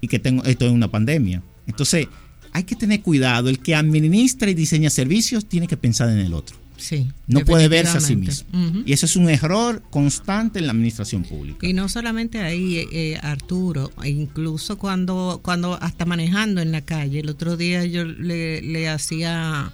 y 0.00 0.08
que 0.08 0.18
tengo 0.18 0.44
esto 0.44 0.66
es 0.66 0.72
una 0.72 0.90
pandemia. 0.90 1.42
Entonces, 1.66 2.08
hay 2.52 2.64
que 2.64 2.76
tener 2.76 3.02
cuidado. 3.02 3.48
El 3.48 3.58
que 3.58 3.74
administra 3.74 4.50
y 4.50 4.54
diseña 4.54 4.90
servicios 4.90 5.46
tiene 5.46 5.66
que 5.66 5.76
pensar 5.76 6.08
en 6.08 6.18
el 6.18 6.32
otro. 6.32 6.56
Sí, 6.78 7.08
no 7.26 7.40
puede 7.40 7.68
verse 7.68 7.98
a 7.98 8.00
sí 8.00 8.16
mismo. 8.16 8.46
Y 8.84 8.92
eso 8.92 9.06
es 9.06 9.16
un 9.16 9.28
error 9.28 9.82
constante 9.90 10.58
en 10.58 10.66
la 10.66 10.72
administración 10.72 11.22
pública. 11.22 11.66
Y 11.66 11.72
no 11.72 11.88
solamente 11.88 12.40
ahí, 12.40 12.78
eh, 12.78 12.88
eh, 12.92 13.18
Arturo, 13.22 13.90
incluso 14.04 14.76
cuando, 14.76 15.40
cuando 15.42 15.78
hasta 15.82 16.04
manejando 16.04 16.60
en 16.60 16.72
la 16.72 16.82
calle, 16.82 17.20
el 17.20 17.30
otro 17.30 17.56
día 17.56 17.84
yo 17.86 18.04
le, 18.04 18.60
le 18.62 18.88
hacía 18.88 19.72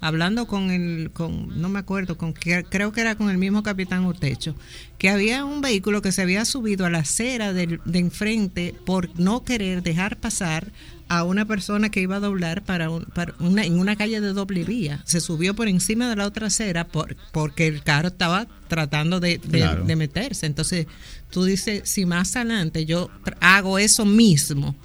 hablando 0.00 0.46
con 0.46 0.70
el, 0.70 1.10
con, 1.12 1.60
no 1.60 1.68
me 1.68 1.78
acuerdo, 1.78 2.16
con 2.16 2.32
creo 2.32 2.92
que 2.92 3.00
era 3.00 3.14
con 3.14 3.30
el 3.30 3.38
mismo 3.38 3.62
capitán 3.62 4.04
Urtecho, 4.06 4.54
que 4.98 5.10
había 5.10 5.44
un 5.44 5.60
vehículo 5.60 6.02
que 6.02 6.12
se 6.12 6.22
había 6.22 6.44
subido 6.44 6.86
a 6.86 6.90
la 6.90 7.00
acera 7.00 7.52
de, 7.52 7.78
de 7.84 7.98
enfrente 7.98 8.74
por 8.86 9.18
no 9.18 9.44
querer 9.44 9.82
dejar 9.82 10.16
pasar 10.18 10.72
a 11.10 11.24
una 11.24 11.44
persona 11.44 11.90
que 11.90 12.00
iba 12.00 12.16
a 12.16 12.20
doblar 12.20 12.62
para, 12.62 12.88
una, 12.88 13.64
en 13.64 13.80
una 13.80 13.96
calle 13.96 14.20
de 14.20 14.32
doble 14.32 14.62
vía. 14.62 15.02
Se 15.04 15.20
subió 15.20 15.56
por 15.56 15.66
encima 15.66 16.08
de 16.08 16.14
la 16.14 16.24
otra 16.24 16.46
acera 16.46 16.86
por, 16.86 17.16
porque 17.32 17.66
el 17.66 17.82
carro 17.82 18.08
estaba 18.08 18.46
tratando 18.68 19.18
de, 19.18 19.38
de 19.38 19.96
meterse. 19.96 20.46
Entonces, 20.46 20.86
tú 21.28 21.42
dices, 21.44 21.82
si 21.84 22.06
más 22.06 22.36
adelante 22.36 22.86
yo 22.86 23.10
hago 23.40 23.80
eso 23.80 24.06
mismo, 24.06 24.76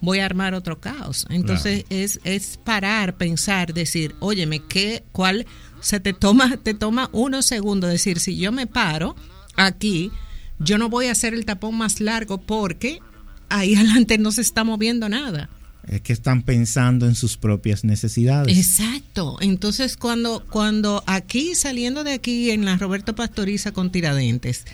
voy 0.00 0.18
a 0.20 0.24
armar 0.24 0.54
otro 0.54 0.80
caos. 0.80 1.26
Entonces 1.30 1.84
es, 1.90 2.20
es 2.24 2.58
parar, 2.62 3.16
pensar, 3.16 3.74
decir, 3.74 4.14
óyeme, 4.20 4.60
¿qué, 4.60 5.04
cuál 5.12 5.46
se 5.80 6.00
te 6.00 6.12
toma, 6.12 6.56
te 6.56 6.74
toma 6.74 7.10
unos 7.12 7.46
segundos, 7.46 7.90
decir, 7.90 8.20
si 8.20 8.36
yo 8.36 8.52
me 8.52 8.66
paro 8.66 9.16
aquí, 9.56 10.10
yo 10.58 10.78
no 10.78 10.88
voy 10.88 11.06
a 11.06 11.12
hacer 11.12 11.34
el 11.34 11.44
tapón 11.44 11.76
más 11.76 12.00
largo 12.00 12.38
porque 12.38 13.00
ahí 13.48 13.74
adelante 13.76 14.18
no 14.18 14.32
se 14.32 14.42
está 14.42 14.64
moviendo 14.64 15.08
nada. 15.08 15.48
Es 15.86 16.02
que 16.02 16.12
están 16.12 16.42
pensando 16.42 17.06
en 17.06 17.14
sus 17.14 17.38
propias 17.38 17.82
necesidades. 17.82 18.58
Exacto. 18.58 19.38
Entonces, 19.40 19.96
cuando, 19.96 20.44
cuando 20.50 21.02
aquí, 21.06 21.54
saliendo 21.54 22.04
de 22.04 22.12
aquí 22.12 22.50
en 22.50 22.66
la 22.66 22.76
Roberto 22.76 23.14
Pastoriza 23.14 23.72
con 23.72 23.90
Tiradentes, 23.90 24.66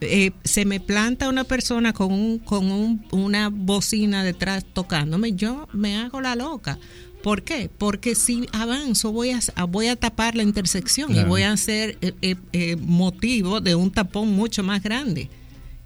eh, 0.00 0.32
se 0.44 0.64
me 0.64 0.80
planta 0.80 1.28
una 1.28 1.44
persona 1.44 1.92
con, 1.92 2.12
un, 2.12 2.38
con 2.38 2.70
un, 2.70 3.06
una 3.10 3.48
bocina 3.50 4.24
detrás 4.24 4.64
tocándome, 4.72 5.32
yo 5.32 5.68
me 5.72 5.96
hago 5.96 6.20
la 6.20 6.34
loca. 6.34 6.78
¿Por 7.22 7.42
qué? 7.42 7.68
Porque 7.76 8.14
si 8.14 8.46
avanzo 8.52 9.10
voy 9.12 9.30
a, 9.30 9.40
voy 9.64 9.88
a 9.88 9.96
tapar 9.96 10.36
la 10.36 10.44
intersección 10.44 11.14
y 11.14 11.24
voy 11.24 11.42
a 11.42 11.56
ser 11.56 11.98
eh, 12.00 12.36
eh, 12.52 12.76
motivo 12.76 13.60
de 13.60 13.74
un 13.74 13.90
tapón 13.90 14.32
mucho 14.32 14.62
más 14.62 14.82
grande 14.82 15.28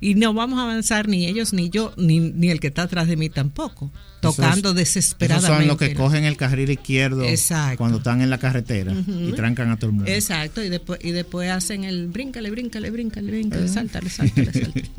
y 0.02 0.16
no 0.16 0.34
vamos 0.34 0.58
a 0.58 0.64
avanzar 0.64 1.06
ni 1.06 1.26
ellos, 1.26 1.52
ni 1.52 1.70
yo, 1.70 1.94
ni, 1.96 2.18
ni 2.18 2.50
el 2.50 2.58
que 2.58 2.66
está 2.66 2.82
atrás 2.82 3.06
de 3.06 3.16
mí 3.16 3.30
tampoco, 3.30 3.92
tocando 4.20 4.74
desesperadamente. 4.74 5.56
son 5.56 5.68
los 5.68 5.76
que 5.78 5.94
cogen 5.94 6.24
el 6.24 6.36
carril 6.36 6.70
izquierdo 6.70 7.24
cuando 7.76 7.98
están 7.98 8.20
en 8.20 8.28
la 8.28 8.38
carretera 8.38 8.92
y 8.92 9.32
trancan 9.32 9.70
a 9.70 9.76
todo 9.76 9.90
el 9.90 9.96
mundo. 9.96 10.10
Exacto, 10.10 10.62
y 10.62 10.68
después, 10.68 10.98
y 11.04 11.12
después 11.12 11.50
hacen 11.52 11.84
el 11.84 12.08
bríncale, 12.08 12.50
bríncale, 12.50 12.90
bríncale, 12.90 13.30
bríncale, 13.30 13.68
sáltale, 13.68 14.10
sáltale, 14.10 14.52
sáltale. 14.52 14.90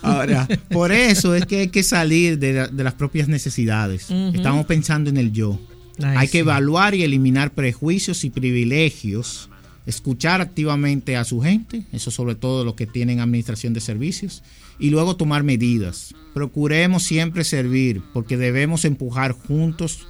Ahora, 0.00 0.48
por 0.70 0.90
eso 0.92 1.34
es 1.34 1.44
que 1.44 1.60
hay 1.60 1.68
que 1.68 1.82
salir 1.82 2.38
de, 2.38 2.70
las 2.72 2.94
propias 2.94 3.28
necesidades. 3.28 4.10
Estamos 4.32 4.64
pensando 4.64 5.10
en 5.10 5.18
el 5.18 5.30
yo. 5.30 5.60
hay 6.02 6.28
que 6.28 6.38
evaluar 6.38 6.94
y 6.94 7.02
eliminar 7.02 7.52
prejuicios 7.52 8.24
y 8.24 8.30
privilegios 8.30 9.50
escuchar 9.86 10.40
activamente 10.40 11.16
a 11.16 11.24
su 11.24 11.40
gente, 11.40 11.82
eso 11.92 12.10
sobre 12.10 12.34
todo 12.34 12.64
los 12.64 12.74
que 12.74 12.86
tienen 12.86 13.20
administración 13.20 13.74
de 13.74 13.80
servicios, 13.80 14.42
y 14.78 14.90
luego 14.90 15.16
tomar 15.16 15.42
medidas. 15.42 16.14
Procuremos 16.32 17.02
siempre 17.02 17.44
servir, 17.44 18.02
porque 18.12 18.36
debemos 18.36 18.84
empujar 18.84 19.32
juntos 19.32 20.08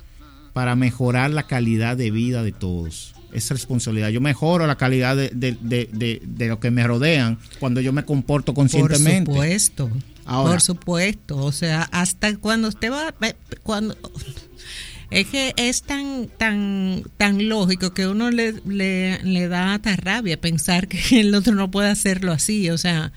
para 0.53 0.77
mejorar 0.77 1.31
la 1.31 1.47
calidad 1.47 1.97
de 1.97 2.11
vida 2.11 2.43
de 2.43 2.53
todos. 2.53 3.15
Es 3.33 3.51
responsabilidad. 3.51 4.11
Yo 4.11 4.21
mejoro 4.21 4.67
la 4.67 4.77
calidad 4.77 5.17
de, 5.17 5.31
de, 5.33 6.49
lo 6.49 6.61
que 6.61 6.71
me 6.71 6.87
rodean 6.87 7.39
cuando 7.59 7.81
yo 7.81 7.93
me 7.93 8.05
comporto 8.05 8.55
conscientemente. 8.55 9.27
Por 9.27 9.35
supuesto. 9.35 9.91
por 10.25 10.61
supuesto. 10.61 11.37
O 11.39 11.51
sea, 11.51 11.83
hasta 11.91 12.37
cuando 12.37 12.69
usted 12.69 12.93
va. 12.93 13.13
Cuando, 13.65 13.97
es 15.11 15.27
que 15.27 15.55
es 15.57 15.83
tan 15.83 16.29
tan 16.38 17.03
tan 17.17 17.49
lógico 17.49 17.95
que 17.95 18.07
uno 18.07 18.31
le, 18.31 18.55
le, 18.64 19.49
da 19.49 19.75
hasta 19.75 19.97
rabia 19.97 20.40
pensar 20.40 20.88
que 20.88 21.21
el 21.21 21.35
otro 21.35 21.55
no 21.55 21.71
puede 21.71 21.88
hacerlo 21.88 22.33
así. 22.33 22.71
O 22.71 22.79
sea, 22.79 23.12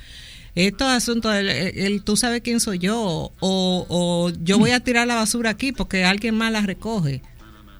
estos 0.56 0.88
asuntos, 0.88 1.34
el, 1.36 2.04
tú 2.04 2.18
sabes 2.18 2.42
quién 2.42 2.60
soy 2.60 2.80
yo, 2.80 3.32
o, 3.40 3.86
o 3.90 4.32
yo 4.44 4.58
voy 4.58 4.72
a 4.72 4.80
tirar 4.80 5.08
la 5.08 5.16
basura 5.16 5.52
aquí 5.52 5.72
porque 5.72 6.04
alguien 6.04 6.36
más 6.36 6.52
la 6.52 6.62
recoge. 6.62 7.22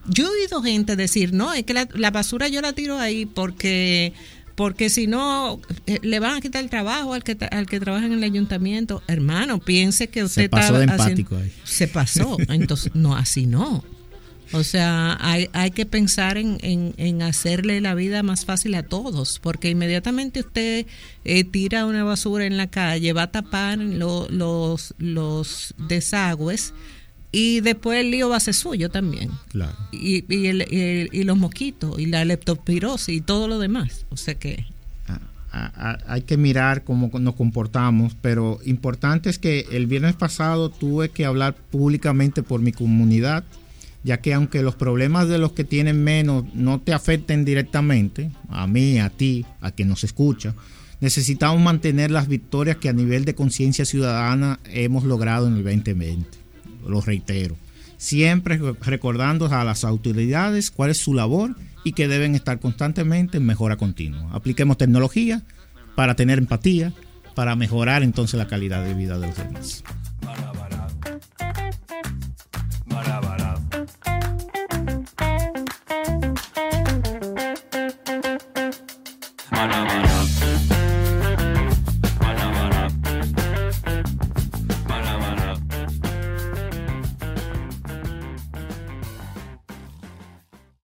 Yo 0.08 0.24
he 0.24 0.40
oído 0.40 0.62
gente 0.62 0.96
decir, 0.96 1.34
no, 1.34 1.52
es 1.52 1.64
que 1.64 1.74
la, 1.74 2.10
basura 2.10 2.48
yo 2.48 2.60
la 2.60 2.72
tiro 2.72 2.98
ahí 2.98 3.26
porque 3.26 4.12
porque 4.54 4.90
si 4.90 5.06
no 5.06 5.60
eh, 5.86 6.00
le 6.02 6.18
van 6.18 6.36
a 6.36 6.40
quitar 6.40 6.64
el 6.64 6.70
trabajo 6.70 7.14
al 7.14 7.22
que 7.22 7.36
al 7.52 7.66
que 7.66 7.78
trabaja 7.78 8.06
en 8.06 8.12
el 8.12 8.24
ayuntamiento 8.24 9.04
hermano 9.06 9.60
piense 9.60 10.08
que 10.08 10.24
usted 10.24 10.42
se 10.42 10.48
pasó 10.48 10.78
de 10.78 10.84
empático 10.84 11.36
ahí. 11.36 11.52
se 11.62 11.86
pasó 11.86 12.36
entonces 12.48 12.92
no 12.96 13.14
así 13.14 13.46
no 13.46 13.84
o 14.52 14.64
sea, 14.64 15.16
hay, 15.20 15.48
hay 15.52 15.70
que 15.70 15.86
pensar 15.86 16.38
en, 16.38 16.58
en, 16.62 17.22
hacerle 17.22 17.80
la 17.80 17.94
vida 17.94 18.22
más 18.22 18.44
fácil 18.44 18.74
a 18.74 18.82
todos, 18.82 19.38
porque 19.40 19.70
inmediatamente 19.70 20.40
usted 20.40 20.86
eh, 21.24 21.44
tira 21.44 21.86
una 21.86 22.04
basura 22.04 22.46
en 22.46 22.56
la 22.56 22.68
calle, 22.68 23.12
va 23.12 23.24
a 23.24 23.30
tapar 23.30 23.78
los, 23.78 24.94
los 24.98 25.74
desagües 25.76 26.72
y 27.30 27.60
después 27.60 28.00
el 28.00 28.10
lío 28.10 28.28
va 28.30 28.36
a 28.36 28.40
ser 28.40 28.54
suyo 28.54 28.88
también. 28.88 29.30
Claro. 29.48 29.76
Y, 29.92 30.24
y, 30.34 30.46
el, 30.46 31.08
y, 31.12 31.24
los 31.24 31.36
mosquitos, 31.36 31.98
y 31.98 32.06
la 32.06 32.24
leptospirosis 32.24 33.14
y 33.14 33.20
todo 33.20 33.48
lo 33.48 33.58
demás. 33.58 34.06
O 34.10 34.16
sea 34.16 34.34
que 34.34 34.66
hay 35.50 36.22
que 36.22 36.36
mirar 36.36 36.84
cómo 36.84 37.10
nos 37.18 37.34
comportamos, 37.34 38.16
pero 38.20 38.58
importante 38.64 39.30
es 39.30 39.38
que 39.38 39.66
el 39.72 39.86
viernes 39.86 40.14
pasado 40.14 40.68
tuve 40.68 41.08
que 41.08 41.24
hablar 41.24 41.54
públicamente 41.54 42.42
por 42.42 42.60
mi 42.60 42.72
comunidad 42.72 43.44
ya 44.04 44.20
que 44.20 44.34
aunque 44.34 44.62
los 44.62 44.74
problemas 44.74 45.28
de 45.28 45.38
los 45.38 45.52
que 45.52 45.64
tienen 45.64 46.02
menos 46.02 46.44
no 46.54 46.80
te 46.80 46.92
afecten 46.92 47.44
directamente, 47.44 48.30
a 48.48 48.66
mí, 48.66 48.98
a 48.98 49.10
ti, 49.10 49.44
a 49.60 49.70
quien 49.70 49.88
nos 49.88 50.04
escucha, 50.04 50.54
necesitamos 51.00 51.60
mantener 51.60 52.10
las 52.10 52.28
victorias 52.28 52.76
que 52.76 52.88
a 52.88 52.92
nivel 52.92 53.24
de 53.24 53.34
conciencia 53.34 53.84
ciudadana 53.84 54.60
hemos 54.64 55.04
logrado 55.04 55.46
en 55.46 55.56
el 55.56 55.64
2020. 55.64 56.26
Lo 56.86 57.00
reitero. 57.00 57.56
Siempre 57.96 58.60
recordando 58.80 59.46
a 59.46 59.64
las 59.64 59.84
autoridades 59.84 60.70
cuál 60.70 60.90
es 60.90 60.98
su 60.98 61.14
labor 61.14 61.56
y 61.84 61.92
que 61.92 62.08
deben 62.08 62.34
estar 62.34 62.60
constantemente 62.60 63.38
en 63.38 63.46
mejora 63.46 63.76
continua. 63.76 64.30
Apliquemos 64.32 64.78
tecnología 64.78 65.42
para 65.96 66.14
tener 66.14 66.38
empatía, 66.38 66.92
para 67.34 67.56
mejorar 67.56 68.02
entonces 68.02 68.38
la 68.38 68.46
calidad 68.46 68.84
de 68.84 68.94
vida 68.94 69.18
de 69.18 69.26
los 69.26 69.36
demás. 69.36 69.82